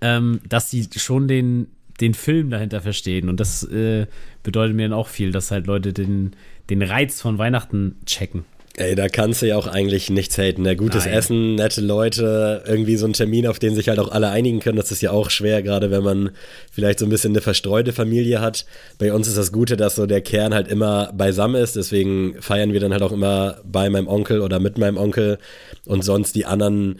ähm, 0.00 0.40
dass 0.48 0.70
sie 0.70 0.88
schon 0.96 1.28
den, 1.28 1.68
den 2.00 2.14
Film 2.14 2.50
dahinter 2.50 2.80
verstehen 2.80 3.28
und 3.28 3.40
das 3.40 3.64
äh, 3.64 4.06
bedeutet 4.42 4.76
mir 4.76 4.88
dann 4.88 4.98
auch 4.98 5.08
viel, 5.08 5.32
dass 5.32 5.50
halt 5.50 5.66
Leute 5.66 5.92
den, 5.92 6.32
den 6.70 6.82
Reiz 6.82 7.20
von 7.20 7.38
Weihnachten 7.38 7.96
checken. 8.06 8.44
Ey, 8.74 8.94
da 8.94 9.08
kannst 9.08 9.42
du 9.42 9.46
ja 9.46 9.58
auch 9.58 9.66
eigentlich 9.66 10.08
nichts 10.08 10.38
haten. 10.38 10.62
Ne? 10.62 10.76
Gutes 10.76 11.04
Nein. 11.04 11.14
Essen, 11.14 11.54
nette 11.56 11.82
Leute, 11.82 12.62
irgendwie 12.66 12.96
so 12.96 13.04
ein 13.04 13.12
Termin, 13.12 13.46
auf 13.46 13.58
den 13.58 13.74
sich 13.74 13.90
halt 13.90 13.98
auch 13.98 14.10
alle 14.10 14.30
einigen 14.30 14.60
können. 14.60 14.78
Das 14.78 14.90
ist 14.90 15.02
ja 15.02 15.10
auch 15.10 15.28
schwer, 15.28 15.62
gerade 15.62 15.90
wenn 15.90 16.02
man 16.02 16.30
vielleicht 16.70 16.98
so 16.98 17.04
ein 17.04 17.10
bisschen 17.10 17.32
eine 17.32 17.42
verstreute 17.42 17.92
Familie 17.92 18.40
hat. 18.40 18.64
Bei 18.98 19.12
uns 19.12 19.28
ist 19.28 19.36
das 19.36 19.52
Gute, 19.52 19.76
dass 19.76 19.96
so 19.96 20.06
der 20.06 20.22
Kern 20.22 20.54
halt 20.54 20.68
immer 20.68 21.12
beisammen 21.12 21.62
ist. 21.62 21.76
Deswegen 21.76 22.40
feiern 22.40 22.72
wir 22.72 22.80
dann 22.80 22.92
halt 22.92 23.02
auch 23.02 23.12
immer 23.12 23.58
bei 23.62 23.90
meinem 23.90 24.08
Onkel 24.08 24.40
oder 24.40 24.58
mit 24.58 24.78
meinem 24.78 24.96
Onkel. 24.96 25.36
Und 25.84 26.02
sonst 26.02 26.34
die 26.34 26.46
anderen 26.46 26.98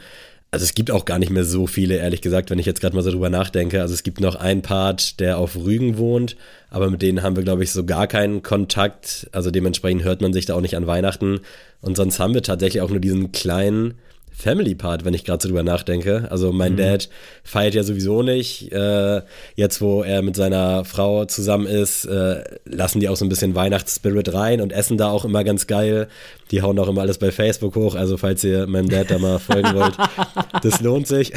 also 0.53 0.65
es 0.65 0.75
gibt 0.75 0.91
auch 0.91 1.07
gar 1.07 1.19
nicht 1.19 1.31
mehr 1.31 1.47
so 1.47 1.67
viele, 1.67 1.97
ehrlich 1.97 2.21
gesagt, 2.21 2.51
wenn 2.51 2.59
ich 2.59 2.67
jetzt 2.67 2.83
gerade 2.83 2.95
mal 2.95 3.03
so 3.03 3.11
drüber 3.11 3.31
nachdenke. 3.31 3.81
Also 3.81 3.95
es 3.95 4.03
gibt 4.03 4.21
noch 4.21 4.35
einen 4.35 4.61
Part, 4.61 5.19
der 5.19 5.39
auf 5.39 5.57
Rügen 5.57 5.97
wohnt, 5.97 6.37
aber 6.69 6.91
mit 6.91 7.01
denen 7.01 7.23
haben 7.23 7.37
wir, 7.37 7.43
glaube 7.43 7.65
ich, 7.65 7.73
so 7.73 7.87
gar 7.87 8.07
keinen 8.07 8.43
Kontakt. 8.43 9.31
Also 9.33 9.51
dementsprechend 9.51 10.05
hört 10.05 10.21
man 10.21 10.35
sich 10.35 10.45
da 10.45 10.55
auch 10.55 10.61
nicht 10.61 10.77
an 10.77 10.87
Weihnachten. 10.87 11.41
Und 11.81 11.97
sonst 11.97 12.19
haben 12.19 12.35
wir 12.35 12.43
tatsächlich 12.43 12.83
auch 12.83 12.91
nur 12.91 13.01
diesen 13.01 13.33
kleinen 13.33 13.95
Family 14.33 14.75
Part, 14.75 15.05
wenn 15.05 15.15
ich 15.15 15.25
gerade 15.25 15.43
so 15.43 15.49
drüber 15.49 15.63
nachdenke. 15.63 16.27
Also 16.31 16.53
mein 16.53 16.73
mhm. 16.73 16.79
Dad 16.79 17.09
feiert 17.45 17.75
ja 17.75 17.83
sowieso 17.83 18.23
nicht. 18.23 18.73
Äh, 18.73 19.23
jetzt, 19.55 19.81
wo 19.81 20.03
er 20.03 20.23
mit 20.23 20.37
seiner 20.37 20.85
Frau 20.85 21.25
zusammen 21.27 21.67
ist, 21.67 22.05
äh, 22.07 22.43
lassen 22.65 23.01
die 23.01 23.09
auch 23.09 23.17
so 23.17 23.25
ein 23.25 23.29
bisschen 23.29 23.55
Weihnachtsspirit 23.55 24.33
rein 24.33 24.61
und 24.61 24.73
essen 24.73 24.97
da 24.97 25.11
auch 25.11 25.25
immer 25.25 25.45
ganz 25.45 25.67
geil. 25.67 26.09
Die 26.51 26.63
hauen 26.63 26.79
auch 26.79 26.89
immer 26.89 27.03
alles 27.03 27.19
bei 27.19 27.31
Facebook 27.31 27.77
hoch. 27.77 27.95
Also 27.95 28.17
falls 28.17 28.43
ihr 28.45 28.67
meinem 28.67 28.89
Dad 28.89 29.11
da 29.11 29.19
mal 29.19 29.39
folgen 29.39 29.75
wollt, 29.75 29.97
das 30.63 30.81
lohnt 30.81 31.07
sich. 31.07 31.33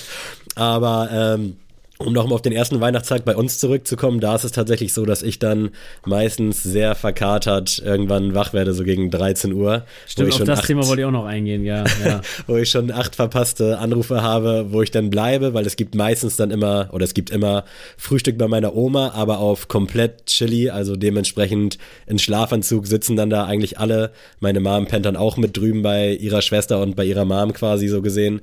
Aber 0.54 1.10
ähm, 1.12 1.56
um 1.98 2.12
nochmal 2.12 2.34
auf 2.34 2.42
den 2.42 2.52
ersten 2.52 2.80
Weihnachtstag 2.80 3.24
bei 3.24 3.34
uns 3.34 3.58
zurückzukommen, 3.58 4.20
da 4.20 4.34
ist 4.34 4.44
es 4.44 4.52
tatsächlich 4.52 4.92
so, 4.92 5.06
dass 5.06 5.22
ich 5.22 5.38
dann 5.38 5.70
meistens 6.04 6.62
sehr 6.62 6.94
verkatert 6.94 7.82
irgendwann 7.84 8.34
wach 8.34 8.52
werde, 8.52 8.74
so 8.74 8.84
gegen 8.84 9.10
13 9.10 9.52
Uhr. 9.52 9.84
Stimmt, 10.06 10.32
auf 10.32 10.44
das 10.44 10.60
acht, 10.60 10.66
Thema 10.66 10.86
wollte 10.86 11.02
ich 11.02 11.06
auch 11.06 11.12
noch 11.12 11.24
eingehen, 11.24 11.64
ja. 11.64 11.84
ja. 12.04 12.20
wo 12.46 12.56
ich 12.56 12.68
schon 12.68 12.90
acht 12.90 13.16
verpasste 13.16 13.78
Anrufe 13.78 14.22
habe, 14.22 14.66
wo 14.70 14.82
ich 14.82 14.90
dann 14.90 15.08
bleibe, 15.08 15.54
weil 15.54 15.66
es 15.66 15.76
gibt 15.76 15.94
meistens 15.94 16.36
dann 16.36 16.50
immer, 16.50 16.90
oder 16.92 17.04
es 17.04 17.14
gibt 17.14 17.30
immer 17.30 17.64
Frühstück 17.96 18.36
bei 18.36 18.48
meiner 18.48 18.74
Oma, 18.76 19.12
aber 19.14 19.38
auf 19.38 19.68
komplett 19.68 20.26
chilly, 20.26 20.70
also 20.70 20.96
dementsprechend 20.96 21.78
in 22.06 22.18
Schlafanzug 22.18 22.86
sitzen 22.86 23.16
dann 23.16 23.30
da 23.30 23.46
eigentlich 23.46 23.78
alle. 23.78 24.12
Meine 24.40 24.60
Mom 24.60 24.86
pennt 24.86 25.06
dann 25.06 25.16
auch 25.16 25.36
mit 25.38 25.56
drüben 25.56 25.82
bei 25.82 26.12
ihrer 26.12 26.42
Schwester 26.42 26.82
und 26.82 26.94
bei 26.94 27.04
ihrer 27.04 27.24
Mom 27.24 27.52
quasi 27.52 27.88
so 27.88 28.02
gesehen. 28.02 28.42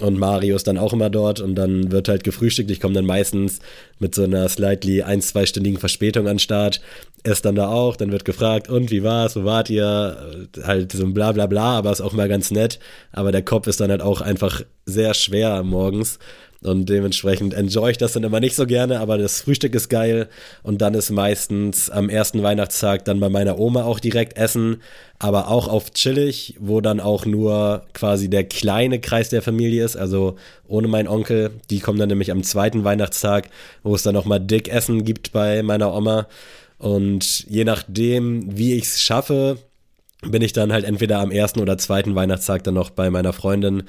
Und 0.00 0.18
Mario 0.18 0.54
ist 0.54 0.66
dann 0.68 0.78
auch 0.78 0.92
immer 0.92 1.10
dort 1.10 1.40
und 1.40 1.56
dann 1.56 1.90
wird 1.90 2.08
halt 2.08 2.22
gefrühstückt. 2.22 2.70
Ich 2.70 2.80
komme 2.80 2.94
dann 2.94 3.04
meistens 3.06 3.58
mit 3.98 4.14
so 4.14 4.22
einer 4.22 4.48
slightly 4.48 5.02
ein-, 5.02 5.20
zweistündigen 5.20 5.80
Verspätung 5.80 6.26
an 6.26 6.34
den 6.34 6.38
Start. 6.38 6.80
Ess 7.24 7.42
dann 7.42 7.56
da 7.56 7.68
auch, 7.68 7.96
dann 7.96 8.12
wird 8.12 8.24
gefragt, 8.24 8.68
und 8.68 8.92
wie 8.92 9.02
war's, 9.02 9.34
wo 9.34 9.44
wart 9.44 9.70
ihr? 9.70 10.48
Halt 10.62 10.92
so 10.92 11.04
ein 11.04 11.14
bla 11.14 11.32
bla 11.32 11.46
bla, 11.46 11.78
aber 11.78 11.90
ist 11.90 12.00
auch 12.00 12.12
mal 12.12 12.28
ganz 12.28 12.52
nett. 12.52 12.78
Aber 13.10 13.32
der 13.32 13.42
Kopf 13.42 13.66
ist 13.66 13.80
dann 13.80 13.90
halt 13.90 14.02
auch 14.02 14.20
einfach 14.20 14.62
sehr 14.86 15.14
schwer 15.14 15.62
morgens. 15.64 16.18
Und 16.60 16.88
dementsprechend 16.88 17.54
enjoy 17.54 17.92
ich 17.92 17.98
das 17.98 18.14
dann 18.14 18.24
immer 18.24 18.40
nicht 18.40 18.56
so 18.56 18.66
gerne, 18.66 18.98
aber 18.98 19.16
das 19.16 19.42
Frühstück 19.42 19.76
ist 19.76 19.88
geil. 19.88 20.28
Und 20.64 20.82
dann 20.82 20.94
ist 20.94 21.10
meistens 21.10 21.88
am 21.88 22.08
ersten 22.08 22.42
Weihnachtstag 22.42 23.04
dann 23.04 23.20
bei 23.20 23.28
meiner 23.28 23.60
Oma 23.60 23.84
auch 23.84 24.00
direkt 24.00 24.36
Essen, 24.36 24.82
aber 25.20 25.48
auch 25.48 25.68
auf 25.68 25.92
chillig, 25.92 26.56
wo 26.58 26.80
dann 26.80 26.98
auch 26.98 27.26
nur 27.26 27.82
quasi 27.94 28.28
der 28.28 28.42
kleine 28.42 29.00
Kreis 29.00 29.28
der 29.28 29.42
Familie 29.42 29.84
ist, 29.84 29.96
also 29.96 30.34
ohne 30.66 30.88
meinen 30.88 31.06
Onkel. 31.06 31.52
Die 31.70 31.78
kommen 31.78 32.00
dann 32.00 32.08
nämlich 32.08 32.32
am 32.32 32.42
zweiten 32.42 32.82
Weihnachtstag, 32.82 33.50
wo 33.84 33.94
es 33.94 34.02
dann 34.02 34.14
nochmal 34.14 34.40
dick 34.40 34.68
Essen 34.68 35.04
gibt 35.04 35.30
bei 35.30 35.62
meiner 35.62 35.94
Oma. 35.94 36.26
Und 36.78 37.44
je 37.48 37.64
nachdem, 37.64 38.56
wie 38.58 38.74
ich 38.74 38.84
es 38.84 39.00
schaffe, 39.00 39.58
bin 40.22 40.42
ich 40.42 40.52
dann 40.52 40.72
halt 40.72 40.84
entweder 40.84 41.20
am 41.20 41.30
ersten 41.30 41.60
oder 41.60 41.78
zweiten 41.78 42.16
Weihnachtstag 42.16 42.64
dann 42.64 42.74
noch 42.74 42.90
bei 42.90 43.10
meiner 43.10 43.32
Freundin 43.32 43.84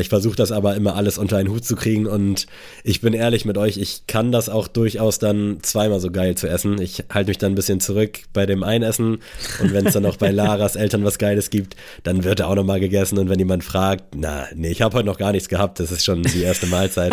ich 0.00 0.08
versuche 0.08 0.36
das 0.36 0.52
aber 0.52 0.74
immer 0.76 0.96
alles 0.96 1.18
unter 1.18 1.36
einen 1.36 1.48
Hut 1.48 1.64
zu 1.64 1.76
kriegen 1.76 2.06
und 2.06 2.46
ich 2.84 3.00
bin 3.00 3.14
ehrlich 3.14 3.44
mit 3.44 3.58
euch, 3.58 3.78
ich 3.78 4.06
kann 4.06 4.32
das 4.32 4.48
auch 4.48 4.68
durchaus 4.68 5.18
dann 5.18 5.58
zweimal 5.62 6.00
so 6.00 6.10
geil 6.10 6.36
zu 6.36 6.48
essen. 6.48 6.80
Ich 6.80 7.04
halte 7.12 7.30
mich 7.30 7.38
dann 7.38 7.52
ein 7.52 7.56
bisschen 7.56 7.80
zurück 7.80 8.20
bei 8.32 8.46
dem 8.46 8.62
Einessen 8.62 9.18
und 9.60 9.72
wenn 9.72 9.86
es 9.86 9.94
dann 9.94 10.02
noch 10.02 10.16
bei 10.16 10.30
Laras 10.32 10.76
Eltern 10.76 11.04
was 11.04 11.18
Geiles 11.18 11.50
gibt, 11.50 11.76
dann 12.04 12.24
wird 12.24 12.40
er 12.40 12.48
auch 12.48 12.54
nochmal 12.54 12.80
gegessen 12.80 13.18
und 13.18 13.28
wenn 13.28 13.38
jemand 13.38 13.64
fragt, 13.64 14.14
na, 14.14 14.46
nee, 14.54 14.70
ich 14.70 14.82
habe 14.82 14.96
heute 14.96 15.06
noch 15.06 15.18
gar 15.18 15.32
nichts 15.32 15.48
gehabt, 15.48 15.80
das 15.80 15.90
ist 15.90 16.04
schon 16.04 16.22
die 16.22 16.42
erste 16.42 16.66
Mahlzeit. 16.66 17.12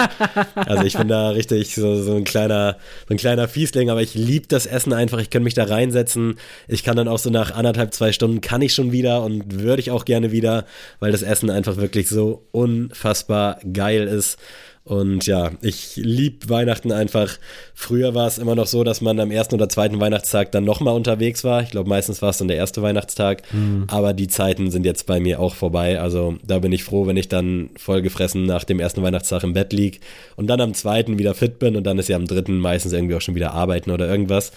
Also 0.55 0.83
ich 0.83 0.97
bin 0.97 1.07
da 1.07 1.29
richtig 1.29 1.75
so, 1.75 2.01
so 2.01 2.15
ein 2.15 2.23
kleiner, 2.23 2.77
so 3.07 3.13
ein 3.13 3.17
kleiner 3.17 3.47
Fiesling, 3.47 3.89
aber 3.89 4.01
ich 4.01 4.13
liebe 4.13 4.47
das 4.47 4.65
Essen 4.65 4.93
einfach, 4.93 5.19
ich 5.19 5.29
kann 5.29 5.43
mich 5.43 5.53
da 5.53 5.63
reinsetzen, 5.63 6.35
ich 6.67 6.83
kann 6.83 6.95
dann 6.95 7.07
auch 7.07 7.19
so 7.19 7.29
nach 7.29 7.51
anderthalb, 7.51 7.93
zwei 7.93 8.11
Stunden 8.11 8.41
kann 8.41 8.61
ich 8.61 8.73
schon 8.73 8.91
wieder 8.91 9.23
und 9.23 9.59
würde 9.59 9.81
ich 9.81 9.91
auch 9.91 10.05
gerne 10.05 10.31
wieder, 10.31 10.65
weil 10.99 11.11
das 11.11 11.21
Essen 11.21 11.49
einfach 11.49 11.77
wirklich 11.77 12.09
so 12.09 12.43
unfassbar 12.59 13.59
geil 13.71 14.07
ist. 14.07 14.37
Und 14.83 15.27
ja, 15.27 15.51
ich 15.61 15.97
liebe 15.97 16.49
Weihnachten 16.49 16.91
einfach. 16.91 17.37
Früher 17.75 18.15
war 18.15 18.25
es 18.25 18.39
immer 18.39 18.55
noch 18.55 18.65
so, 18.65 18.83
dass 18.83 19.01
man 19.01 19.19
am 19.19 19.29
ersten 19.29 19.53
oder 19.53 19.69
zweiten 19.69 19.99
Weihnachtstag 19.99 20.51
dann 20.51 20.63
nochmal 20.65 20.95
unterwegs 20.95 21.43
war. 21.43 21.61
Ich 21.61 21.69
glaube, 21.69 21.87
meistens 21.87 22.23
war 22.23 22.31
es 22.31 22.39
dann 22.39 22.47
der 22.47 22.57
erste 22.57 22.81
Weihnachtstag. 22.81 23.43
Mhm. 23.53 23.83
Aber 23.87 24.13
die 24.13 24.27
Zeiten 24.27 24.71
sind 24.71 24.87
jetzt 24.87 25.05
bei 25.05 25.19
mir 25.19 25.39
auch 25.39 25.53
vorbei. 25.53 25.99
Also 25.99 26.37
da 26.43 26.57
bin 26.57 26.71
ich 26.71 26.83
froh, 26.83 27.05
wenn 27.05 27.17
ich 27.17 27.29
dann 27.29 27.69
vollgefressen 27.77 28.45
nach 28.45 28.63
dem 28.63 28.79
ersten 28.79 29.03
Weihnachtstag 29.03 29.43
im 29.43 29.53
Bett 29.53 29.73
liege 29.73 29.99
und 30.37 30.47
dann 30.47 30.59
am 30.59 30.73
zweiten 30.73 31.19
wieder 31.19 31.35
fit 31.35 31.59
bin 31.59 31.75
und 31.75 31.83
dann 31.83 31.99
ist 31.99 32.09
ja 32.09 32.15
am 32.15 32.25
dritten 32.25 32.57
meistens 32.57 32.91
irgendwie 32.91 33.13
auch 33.13 33.21
schon 33.21 33.35
wieder 33.35 33.53
arbeiten 33.53 33.91
oder 33.91 34.09
irgendwas. 34.09 34.51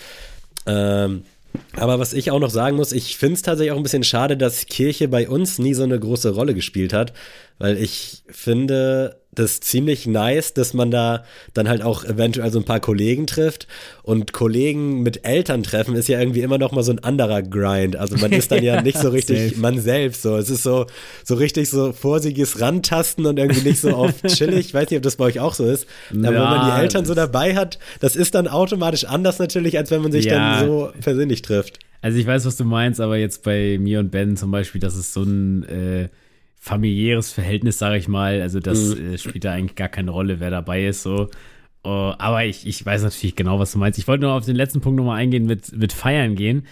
Ähm, 0.66 1.24
aber 1.76 1.98
was 1.98 2.12
ich 2.12 2.30
auch 2.30 2.40
noch 2.40 2.50
sagen 2.50 2.76
muss, 2.76 2.92
ich 2.92 3.16
finde 3.16 3.34
es 3.34 3.42
tatsächlich 3.42 3.72
auch 3.72 3.76
ein 3.76 3.82
bisschen 3.82 4.04
schade, 4.04 4.36
dass 4.36 4.66
Kirche 4.66 5.08
bei 5.08 5.28
uns 5.28 5.58
nie 5.58 5.74
so 5.74 5.82
eine 5.82 5.98
große 5.98 6.30
Rolle 6.30 6.54
gespielt 6.54 6.92
hat, 6.92 7.12
weil 7.58 7.76
ich 7.76 8.22
finde 8.28 9.21
das 9.34 9.60
ziemlich 9.60 10.06
nice, 10.06 10.52
dass 10.52 10.74
man 10.74 10.90
da 10.90 11.24
dann 11.54 11.68
halt 11.68 11.82
auch 11.82 12.04
eventuell 12.04 12.52
so 12.52 12.58
ein 12.58 12.64
paar 12.64 12.80
Kollegen 12.80 13.26
trifft 13.26 13.66
und 14.02 14.34
Kollegen 14.34 15.02
mit 15.02 15.24
Eltern 15.24 15.62
treffen 15.62 15.94
ist 15.94 16.08
ja 16.08 16.20
irgendwie 16.20 16.42
immer 16.42 16.58
noch 16.58 16.72
mal 16.72 16.82
so 16.82 16.92
ein 16.92 16.98
anderer 16.98 17.42
Grind. 17.42 17.96
Also 17.96 18.18
man 18.18 18.30
ist 18.32 18.52
dann 18.52 18.62
ja, 18.62 18.82
nicht 18.82 18.98
so 18.98 19.08
richtig 19.10 19.56
man 19.56 19.80
selbst 19.80 20.20
so. 20.20 20.36
Es 20.36 20.50
ist 20.50 20.62
so 20.62 20.86
so 21.24 21.34
richtig 21.36 21.70
so 21.70 21.92
vorsichtiges 21.92 22.60
Rantasten 22.60 23.24
und 23.24 23.38
irgendwie 23.38 23.66
nicht 23.66 23.80
so 23.80 23.94
auf 23.94 24.20
chillig. 24.26 24.66
Ich 24.66 24.74
weiß 24.74 24.90
nicht, 24.90 24.98
ob 24.98 25.02
das 25.02 25.16
bei 25.16 25.24
euch 25.24 25.40
auch 25.40 25.54
so 25.54 25.64
ist. 25.64 25.86
Aber 26.10 26.22
ja, 26.22 26.30
wenn 26.32 26.38
man 26.38 26.66
die 26.66 26.82
Eltern 26.82 27.06
so 27.06 27.14
dabei 27.14 27.56
hat, 27.56 27.78
das 28.00 28.16
ist 28.16 28.34
dann 28.34 28.48
automatisch 28.48 29.04
anders 29.04 29.38
natürlich, 29.38 29.78
als 29.78 29.90
wenn 29.90 30.02
man 30.02 30.12
sich 30.12 30.26
ja. 30.26 30.58
dann 30.58 30.66
so 30.66 30.92
persönlich 31.00 31.40
trifft. 31.40 31.78
Also 32.02 32.18
ich 32.18 32.26
weiß, 32.26 32.44
was 32.44 32.56
du 32.56 32.64
meinst, 32.64 33.00
aber 33.00 33.16
jetzt 33.16 33.44
bei 33.44 33.78
mir 33.80 34.00
und 34.00 34.10
Ben 34.10 34.36
zum 34.36 34.50
Beispiel, 34.50 34.80
das 34.80 34.96
ist 34.96 35.14
so 35.14 35.22
ein 35.22 35.62
äh, 35.68 36.08
familiäres 36.62 37.32
Verhältnis, 37.32 37.78
sage 37.78 37.98
ich 37.98 38.06
mal. 38.06 38.40
Also 38.40 38.60
das 38.60 38.94
mhm. 38.94 39.14
äh, 39.14 39.18
spielt 39.18 39.44
da 39.44 39.50
eigentlich 39.50 39.74
gar 39.74 39.88
keine 39.88 40.12
Rolle, 40.12 40.38
wer 40.38 40.50
dabei 40.50 40.86
ist. 40.86 41.02
So. 41.02 41.28
Uh, 41.84 42.14
aber 42.18 42.44
ich, 42.44 42.64
ich 42.64 42.86
weiß 42.86 43.02
natürlich 43.02 43.34
genau, 43.34 43.58
was 43.58 43.72
du 43.72 43.78
meinst. 43.78 43.98
Ich 43.98 44.06
wollte 44.06 44.22
nur 44.22 44.34
auf 44.34 44.44
den 44.44 44.54
letzten 44.54 44.80
Punkt 44.80 44.98
nochmal 44.98 45.18
eingehen 45.18 45.46
mit, 45.46 45.76
mit 45.76 45.92
Feiern 45.92 46.36
gehen. 46.36 46.64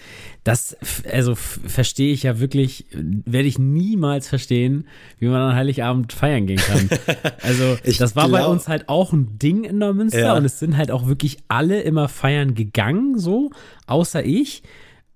Das, 0.45 0.77
also 1.11 1.35
verstehe 1.35 2.13
ich 2.13 2.23
ja 2.23 2.39
wirklich, 2.39 2.85
werde 2.93 3.49
ich 3.49 3.59
niemals 3.59 4.29
verstehen, 4.29 4.87
wie 5.19 5.27
man 5.27 5.41
an 5.41 5.55
Heiligabend 5.55 6.13
feiern 6.13 6.47
gehen 6.47 6.59
kann. 6.59 6.89
Also, 7.41 7.75
das 7.99 8.15
war 8.15 8.29
glaub, 8.29 8.39
bei 8.39 8.47
uns 8.47 8.69
halt 8.69 8.87
auch 8.87 9.11
ein 9.11 9.37
Ding 9.39 9.65
in 9.65 9.79
Neumünster 9.79 10.19
ja. 10.19 10.37
und 10.37 10.45
es 10.45 10.59
sind 10.59 10.77
halt 10.77 10.91
auch 10.91 11.07
wirklich 11.07 11.39
alle 11.49 11.81
immer 11.81 12.07
feiern 12.07 12.55
gegangen, 12.55 13.19
so, 13.19 13.49
außer 13.87 14.23
ich 14.23 14.63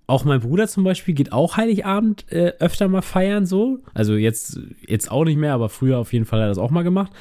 auch 0.08 0.24
mein 0.24 0.39
Bruder 0.39 0.68
zum 0.68 0.84
Beispiel 0.84 1.13
geht 1.13 1.32
auch 1.32 1.58
Heiligabend 1.58 2.32
äh, 2.32 2.54
öfter 2.60 2.88
mal 2.88 3.02
feiern 3.02 3.46
so. 3.46 3.80
Also 3.94 4.15
jetzt, 4.15 4.60
jetzt 4.88 5.10
auch 5.10 5.26
nicht 5.26 5.38
mehr, 5.38 5.54
aber 5.54 5.70
früher 5.70 5.98
auf 5.98 6.13
jeden 6.13 6.26
Fall 6.26 6.39
hat 6.39 6.46
er 6.46 6.50
das 6.50 6.58
auch 6.58 6.72
mal 6.72 6.84
gemacht. 6.84 7.12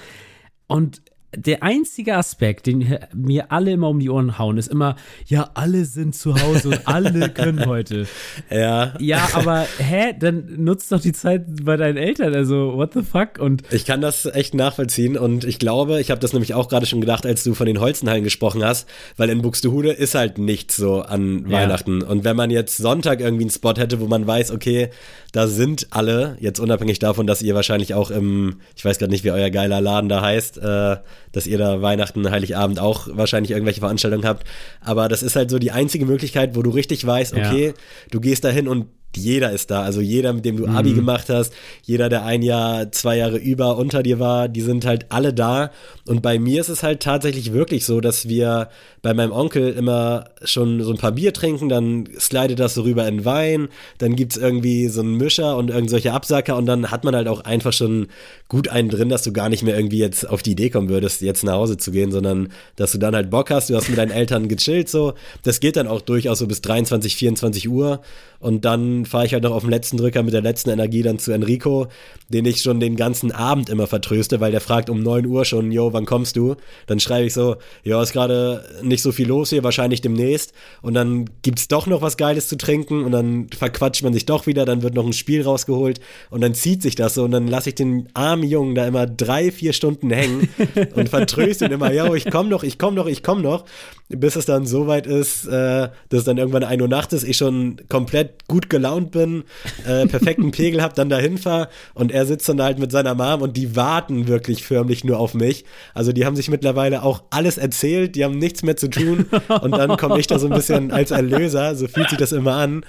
Und 0.66 1.02
der 1.36 1.62
einzige 1.62 2.16
Aspekt, 2.16 2.66
den 2.66 2.98
mir 3.14 3.50
alle 3.52 3.72
immer 3.72 3.88
um 3.88 4.00
die 4.00 4.10
Ohren 4.10 4.38
hauen, 4.38 4.58
ist 4.58 4.68
immer, 4.68 4.96
ja, 5.26 5.50
alle 5.54 5.84
sind 5.84 6.14
zu 6.14 6.34
Hause 6.34 6.68
und 6.68 6.80
alle 6.86 7.28
können 7.34 7.66
heute. 7.66 8.06
Ja. 8.50 8.94
Ja, 8.98 9.28
aber 9.34 9.66
hä, 9.78 10.14
dann 10.18 10.46
nutzt 10.56 10.92
doch 10.92 11.00
die 11.00 11.12
Zeit 11.12 11.44
bei 11.64 11.76
deinen 11.76 11.96
Eltern, 11.96 12.34
also 12.34 12.74
what 12.74 12.94
the 12.94 13.02
fuck? 13.02 13.38
Und 13.38 13.62
ich 13.70 13.84
kann 13.84 14.00
das 14.00 14.26
echt 14.26 14.54
nachvollziehen 14.54 15.16
und 15.16 15.44
ich 15.44 15.58
glaube, 15.58 16.00
ich 16.00 16.10
habe 16.10 16.20
das 16.20 16.32
nämlich 16.32 16.54
auch 16.54 16.68
gerade 16.68 16.86
schon 16.86 17.00
gedacht, 17.00 17.26
als 17.26 17.44
du 17.44 17.54
von 17.54 17.66
den 17.66 17.80
Holzenhallen 17.80 18.24
gesprochen 18.24 18.64
hast, 18.64 18.88
weil 19.16 19.30
in 19.30 19.42
Buxtehude 19.42 19.92
ist 19.92 20.14
halt 20.14 20.38
nichts 20.38 20.76
so 20.76 21.02
an 21.02 21.46
ja. 21.48 21.58
Weihnachten 21.58 22.02
und 22.02 22.24
wenn 22.24 22.36
man 22.36 22.50
jetzt 22.50 22.76
Sonntag 22.76 23.20
irgendwie 23.20 23.44
einen 23.44 23.50
Spot 23.50 23.74
hätte, 23.74 24.00
wo 24.00 24.06
man 24.06 24.26
weiß, 24.26 24.50
okay, 24.50 24.90
da 25.32 25.48
sind 25.48 25.88
alle, 25.90 26.36
jetzt 26.38 26.60
unabhängig 26.60 27.00
davon, 27.00 27.26
dass 27.26 27.42
ihr 27.42 27.56
wahrscheinlich 27.56 27.94
auch 27.94 28.10
im, 28.12 28.60
ich 28.76 28.84
weiß 28.84 28.98
gerade 28.98 29.10
nicht, 29.10 29.24
wie 29.24 29.32
euer 29.32 29.50
geiler 29.50 29.80
Laden 29.80 30.08
da 30.08 30.22
heißt, 30.22 30.58
äh, 30.58 30.96
dass 31.32 31.46
ihr 31.46 31.58
da 31.58 31.82
Weihnachten, 31.82 32.30
Heiligabend 32.30 32.78
auch 32.78 33.08
wahrscheinlich 33.10 33.52
irgendwelche 33.52 33.80
Veranstaltungen 33.80 34.26
habt. 34.26 34.46
Aber 34.80 35.08
das 35.08 35.22
ist 35.22 35.36
halt 35.36 35.50
so 35.50 35.58
die 35.58 35.72
einzige 35.72 36.06
Möglichkeit, 36.06 36.54
wo 36.54 36.62
du 36.62 36.70
richtig 36.70 37.06
weißt, 37.06 37.34
okay, 37.34 37.66
ja. 37.68 37.72
du 38.10 38.20
gehst 38.20 38.44
da 38.44 38.48
hin 38.48 38.68
und 38.68 38.86
jeder 39.16 39.52
ist 39.52 39.70
da. 39.70 39.82
Also 39.82 40.00
jeder, 40.00 40.32
mit 40.32 40.44
dem 40.44 40.56
du 40.56 40.66
Abi 40.66 40.90
mhm. 40.90 40.96
gemacht 40.96 41.28
hast, 41.28 41.52
jeder, 41.82 42.08
der 42.08 42.24
ein 42.24 42.42
Jahr, 42.42 42.90
zwei 42.92 43.16
Jahre 43.16 43.38
über 43.38 43.76
unter 43.76 44.02
dir 44.02 44.18
war, 44.18 44.48
die 44.48 44.60
sind 44.60 44.84
halt 44.84 45.06
alle 45.10 45.32
da. 45.32 45.70
Und 46.06 46.22
bei 46.22 46.38
mir 46.38 46.60
ist 46.60 46.68
es 46.68 46.82
halt 46.82 47.00
tatsächlich 47.00 47.52
wirklich 47.52 47.84
so, 47.84 48.00
dass 48.00 48.28
wir 48.28 48.68
bei 49.04 49.12
meinem 49.12 49.32
Onkel 49.32 49.70
immer 49.70 50.24
schon 50.44 50.82
so 50.82 50.90
ein 50.90 50.96
paar 50.96 51.12
Bier 51.12 51.34
trinken, 51.34 51.68
dann 51.68 52.08
slidet 52.18 52.58
das 52.58 52.72
so 52.72 52.82
rüber 52.82 53.06
in 53.06 53.26
Wein, 53.26 53.68
dann 53.98 54.16
gibt's 54.16 54.38
irgendwie 54.38 54.88
so 54.88 55.02
einen 55.02 55.18
Mischer 55.18 55.58
und 55.58 55.68
irgendwelche 55.68 56.12
Absacker 56.12 56.56
und 56.56 56.64
dann 56.64 56.90
hat 56.90 57.04
man 57.04 57.14
halt 57.14 57.28
auch 57.28 57.42
einfach 57.42 57.74
schon 57.74 58.08
gut 58.48 58.68
einen 58.68 58.88
drin, 58.88 59.10
dass 59.10 59.22
du 59.22 59.32
gar 59.32 59.50
nicht 59.50 59.62
mehr 59.62 59.76
irgendwie 59.76 59.98
jetzt 59.98 60.26
auf 60.26 60.42
die 60.42 60.52
Idee 60.52 60.70
kommen 60.70 60.88
würdest, 60.88 61.20
jetzt 61.20 61.44
nach 61.44 61.52
Hause 61.52 61.76
zu 61.76 61.90
gehen, 61.90 62.12
sondern 62.12 62.48
dass 62.76 62.92
du 62.92 62.98
dann 62.98 63.14
halt 63.14 63.28
Bock 63.28 63.50
hast, 63.50 63.68
du 63.68 63.76
hast 63.76 63.90
mit 63.90 63.98
deinen 63.98 64.10
Eltern 64.10 64.48
gechillt 64.48 64.88
so. 64.88 65.12
Das 65.42 65.60
geht 65.60 65.76
dann 65.76 65.86
auch 65.86 66.00
durchaus 66.00 66.38
so 66.38 66.46
bis 66.46 66.62
23, 66.62 67.14
24 67.14 67.68
Uhr 67.68 68.00
und 68.40 68.64
dann 68.64 69.03
fahre 69.06 69.26
ich 69.26 69.32
halt 69.32 69.42
noch 69.42 69.52
auf 69.52 69.62
dem 69.62 69.70
letzten 69.70 69.96
Drücker 69.96 70.22
mit 70.22 70.34
der 70.34 70.42
letzten 70.42 70.70
Energie 70.70 71.02
dann 71.02 71.18
zu 71.18 71.32
Enrico, 71.32 71.88
den 72.28 72.44
ich 72.44 72.62
schon 72.62 72.80
den 72.80 72.96
ganzen 72.96 73.32
Abend 73.32 73.68
immer 73.68 73.86
vertröste, 73.86 74.40
weil 74.40 74.52
der 74.52 74.60
fragt 74.60 74.90
um 74.90 75.02
9 75.02 75.26
Uhr 75.26 75.44
schon, 75.44 75.72
yo, 75.72 75.92
wann 75.92 76.06
kommst 76.06 76.36
du? 76.36 76.56
Dann 76.86 77.00
schreibe 77.00 77.26
ich 77.26 77.34
so, 77.34 77.56
ja, 77.82 78.02
ist 78.02 78.12
gerade 78.12 78.64
nicht 78.82 79.02
so 79.02 79.12
viel 79.12 79.28
los 79.28 79.50
hier, 79.50 79.64
wahrscheinlich 79.64 80.00
demnächst. 80.00 80.52
Und 80.82 80.94
dann 80.94 81.30
gibt's 81.42 81.68
doch 81.68 81.86
noch 81.86 82.02
was 82.02 82.16
Geiles 82.16 82.48
zu 82.48 82.56
trinken 82.56 83.04
und 83.04 83.12
dann 83.12 83.48
verquatscht 83.56 84.02
man 84.02 84.12
sich 84.12 84.26
doch 84.26 84.46
wieder, 84.46 84.64
dann 84.64 84.82
wird 84.82 84.94
noch 84.94 85.06
ein 85.06 85.12
Spiel 85.12 85.42
rausgeholt 85.42 86.00
und 86.30 86.40
dann 86.40 86.54
zieht 86.54 86.82
sich 86.82 86.94
das 86.94 87.14
so 87.14 87.24
und 87.24 87.30
dann 87.30 87.46
lasse 87.46 87.70
ich 87.70 87.74
den 87.74 88.08
armen 88.14 88.44
Jungen 88.44 88.74
da 88.74 88.86
immer 88.86 89.06
drei, 89.06 89.50
vier 89.50 89.72
Stunden 89.72 90.10
hängen 90.10 90.48
und 90.94 91.08
vertröste 91.08 91.66
ihn 91.66 91.72
immer, 91.72 91.92
yo, 91.92 92.14
ich 92.14 92.30
komm 92.30 92.48
noch, 92.48 92.62
ich 92.62 92.78
komm 92.78 92.94
noch, 92.94 93.06
ich 93.06 93.22
komm 93.22 93.42
noch, 93.42 93.64
bis 94.08 94.36
es 94.36 94.46
dann 94.46 94.66
so 94.66 94.86
weit 94.86 95.06
ist, 95.06 95.46
äh, 95.46 95.88
dass 96.08 96.20
es 96.20 96.24
dann 96.24 96.38
irgendwann 96.38 96.64
1 96.64 96.80
Uhr 96.82 96.88
nachts 96.88 97.12
ist, 97.12 97.24
ich 97.24 97.36
schon 97.36 97.76
komplett 97.88 98.46
gut 98.48 98.68
gelaunt 98.94 99.10
bin, 99.10 99.44
äh, 99.86 100.06
perfekten 100.06 100.50
Pegel 100.52 100.82
hab, 100.82 100.94
dann 100.94 101.08
dahin 101.08 101.38
fahre 101.38 101.68
und 101.94 102.12
er 102.12 102.26
sitzt 102.26 102.48
dann 102.48 102.62
halt 102.62 102.78
mit 102.78 102.92
seiner 102.92 103.14
Mom 103.14 103.42
und 103.42 103.56
die 103.56 103.76
warten 103.76 104.28
wirklich 104.28 104.64
förmlich 104.64 105.04
nur 105.04 105.18
auf 105.18 105.34
mich. 105.34 105.64
Also 105.94 106.12
die 106.12 106.24
haben 106.24 106.36
sich 106.36 106.48
mittlerweile 106.48 107.02
auch 107.02 107.22
alles 107.30 107.58
erzählt, 107.58 108.16
die 108.16 108.24
haben 108.24 108.38
nichts 108.38 108.62
mehr 108.62 108.76
zu 108.76 108.88
tun 108.88 109.26
und 109.62 109.72
dann 109.72 109.96
komme 109.96 110.18
ich 110.18 110.26
da 110.26 110.38
so 110.38 110.46
ein 110.46 110.52
bisschen 110.52 110.90
als 110.90 111.10
Erlöser, 111.10 111.74
so 111.74 111.88
fühlt 111.88 112.10
sich 112.10 112.18
das 112.18 112.32
immer 112.32 112.54
an 112.54 112.84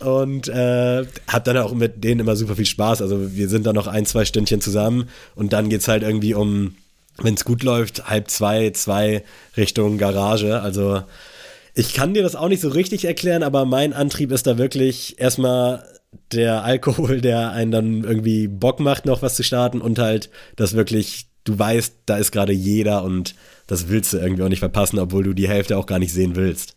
und 0.00 0.48
äh, 0.48 1.04
hab 1.28 1.44
dann 1.44 1.58
auch 1.58 1.74
mit 1.74 2.02
denen 2.02 2.20
immer 2.20 2.36
super 2.36 2.56
viel 2.56 2.66
Spaß. 2.66 3.02
Also 3.02 3.34
wir 3.34 3.48
sind 3.48 3.66
dann 3.66 3.74
noch 3.74 3.86
ein, 3.86 4.06
zwei 4.06 4.24
Stündchen 4.24 4.60
zusammen 4.60 5.08
und 5.34 5.52
dann 5.52 5.68
geht's 5.68 5.88
halt 5.88 6.02
irgendwie 6.02 6.34
um, 6.34 6.76
wenn 7.18 7.34
es 7.34 7.44
gut 7.44 7.62
läuft, 7.62 8.08
halb 8.08 8.30
zwei, 8.30 8.70
zwei 8.70 9.22
Richtung 9.56 9.98
Garage. 9.98 10.60
Also 10.60 11.02
ich 11.74 11.94
kann 11.94 12.14
dir 12.14 12.22
das 12.22 12.36
auch 12.36 12.48
nicht 12.48 12.60
so 12.60 12.68
richtig 12.68 13.04
erklären, 13.04 13.42
aber 13.42 13.64
mein 13.64 13.92
Antrieb 13.92 14.30
ist 14.32 14.46
da 14.46 14.58
wirklich 14.58 15.18
erstmal 15.18 15.84
der 16.32 16.64
Alkohol, 16.64 17.20
der 17.20 17.52
einen 17.52 17.70
dann 17.70 18.04
irgendwie 18.04 18.48
Bock 18.48 18.80
macht, 18.80 19.06
noch 19.06 19.22
was 19.22 19.36
zu 19.36 19.42
starten 19.42 19.80
und 19.80 19.98
halt 19.98 20.30
das 20.56 20.74
wirklich, 20.74 21.26
du 21.44 21.58
weißt, 21.58 21.94
da 22.06 22.18
ist 22.18 22.32
gerade 22.32 22.52
jeder 22.52 23.04
und 23.04 23.34
das 23.66 23.88
willst 23.88 24.12
du 24.12 24.18
irgendwie 24.18 24.42
auch 24.42 24.48
nicht 24.48 24.58
verpassen, 24.58 24.98
obwohl 24.98 25.24
du 25.24 25.32
die 25.32 25.48
Hälfte 25.48 25.78
auch 25.78 25.86
gar 25.86 25.98
nicht 25.98 26.12
sehen 26.12 26.36
willst. 26.36 26.76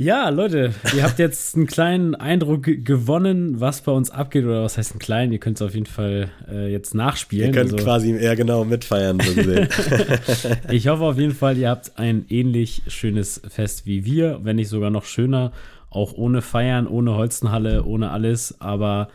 Ja, 0.00 0.28
Leute, 0.28 0.72
ihr 0.94 1.02
habt 1.02 1.18
jetzt 1.18 1.56
einen 1.56 1.66
kleinen 1.66 2.14
Eindruck 2.14 2.62
gewonnen, 2.62 3.60
was 3.60 3.80
bei 3.80 3.90
uns 3.90 4.12
abgeht, 4.12 4.44
oder 4.44 4.62
was 4.62 4.78
heißt 4.78 4.94
ein 4.94 5.00
kleinen? 5.00 5.32
Ihr 5.32 5.40
könnt 5.40 5.56
es 5.56 5.62
auf 5.62 5.74
jeden 5.74 5.86
Fall 5.86 6.30
äh, 6.48 6.70
jetzt 6.70 6.94
nachspielen. 6.94 7.48
Ihr 7.48 7.52
könnt 7.52 7.72
also, 7.72 7.84
quasi 7.84 8.12
eher 8.12 8.36
genau 8.36 8.64
mitfeiern, 8.64 9.18
so 9.18 9.34
gesehen. 9.34 9.68
ich 10.70 10.86
hoffe 10.86 11.02
auf 11.02 11.18
jeden 11.18 11.34
Fall, 11.34 11.58
ihr 11.58 11.68
habt 11.68 11.98
ein 11.98 12.26
ähnlich 12.28 12.82
schönes 12.86 13.42
Fest 13.48 13.86
wie 13.86 14.04
wir, 14.04 14.38
wenn 14.44 14.54
nicht 14.54 14.68
sogar 14.68 14.90
noch 14.90 15.04
schöner, 15.04 15.50
auch 15.90 16.12
ohne 16.12 16.42
Feiern, 16.42 16.86
ohne 16.86 17.16
Holzenhalle, 17.16 17.82
ohne 17.82 18.10
alles, 18.10 18.60
aber 18.60 19.08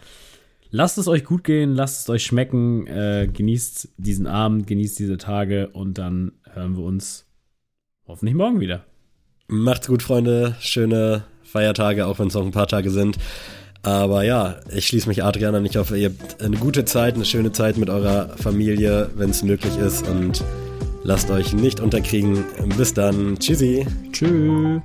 lasst 0.69 0.97
es 0.97 1.07
euch 1.07 1.23
gut 1.23 1.45
gehen, 1.45 1.75
lasst 1.75 2.01
es 2.01 2.09
euch 2.09 2.25
schmecken, 2.25 2.87
äh, 2.87 3.29
genießt 3.31 3.87
diesen 3.95 4.27
Abend, 4.27 4.67
genießt 4.67 4.99
diese 4.99 5.17
Tage 5.17 5.69
und 5.69 5.97
dann 5.97 6.33
hören 6.51 6.75
wir 6.75 6.83
uns 6.83 7.25
hoffentlich 8.05 8.35
morgen 8.35 8.59
wieder. 8.59 8.83
Macht's 9.53 9.85
gut, 9.85 10.01
Freunde. 10.01 10.55
Schöne 10.61 11.25
Feiertage, 11.43 12.07
auch 12.07 12.17
wenn 12.17 12.27
es 12.27 12.33
noch 12.33 12.43
ein 12.43 12.49
paar 12.49 12.67
Tage 12.67 12.89
sind. 12.89 13.17
Aber 13.83 14.23
ja, 14.23 14.55
ich 14.73 14.87
schließe 14.87 15.07
mich 15.07 15.23
Adrian 15.23 15.53
an. 15.53 15.63
Ich 15.63 15.77
hoffe, 15.77 15.95
ihr 15.95 16.09
habt 16.09 16.41
eine 16.41 16.57
gute 16.57 16.85
Zeit, 16.85 17.13
eine 17.13 17.25
schöne 17.25 17.51
Zeit 17.51 17.77
mit 17.77 17.91
eurer 17.91 18.29
Familie, 18.29 19.11
wenn 19.15 19.29
es 19.29 19.43
möglich 19.43 19.77
ist. 19.77 20.07
Und 20.07 20.43
lasst 21.03 21.29
euch 21.29 21.53
nicht 21.53 21.79
unterkriegen. 21.79 22.45
Bis 22.77 22.95
dann. 22.95 23.37
Tschüssi. 23.37 23.85
Tschüss. 24.11 24.81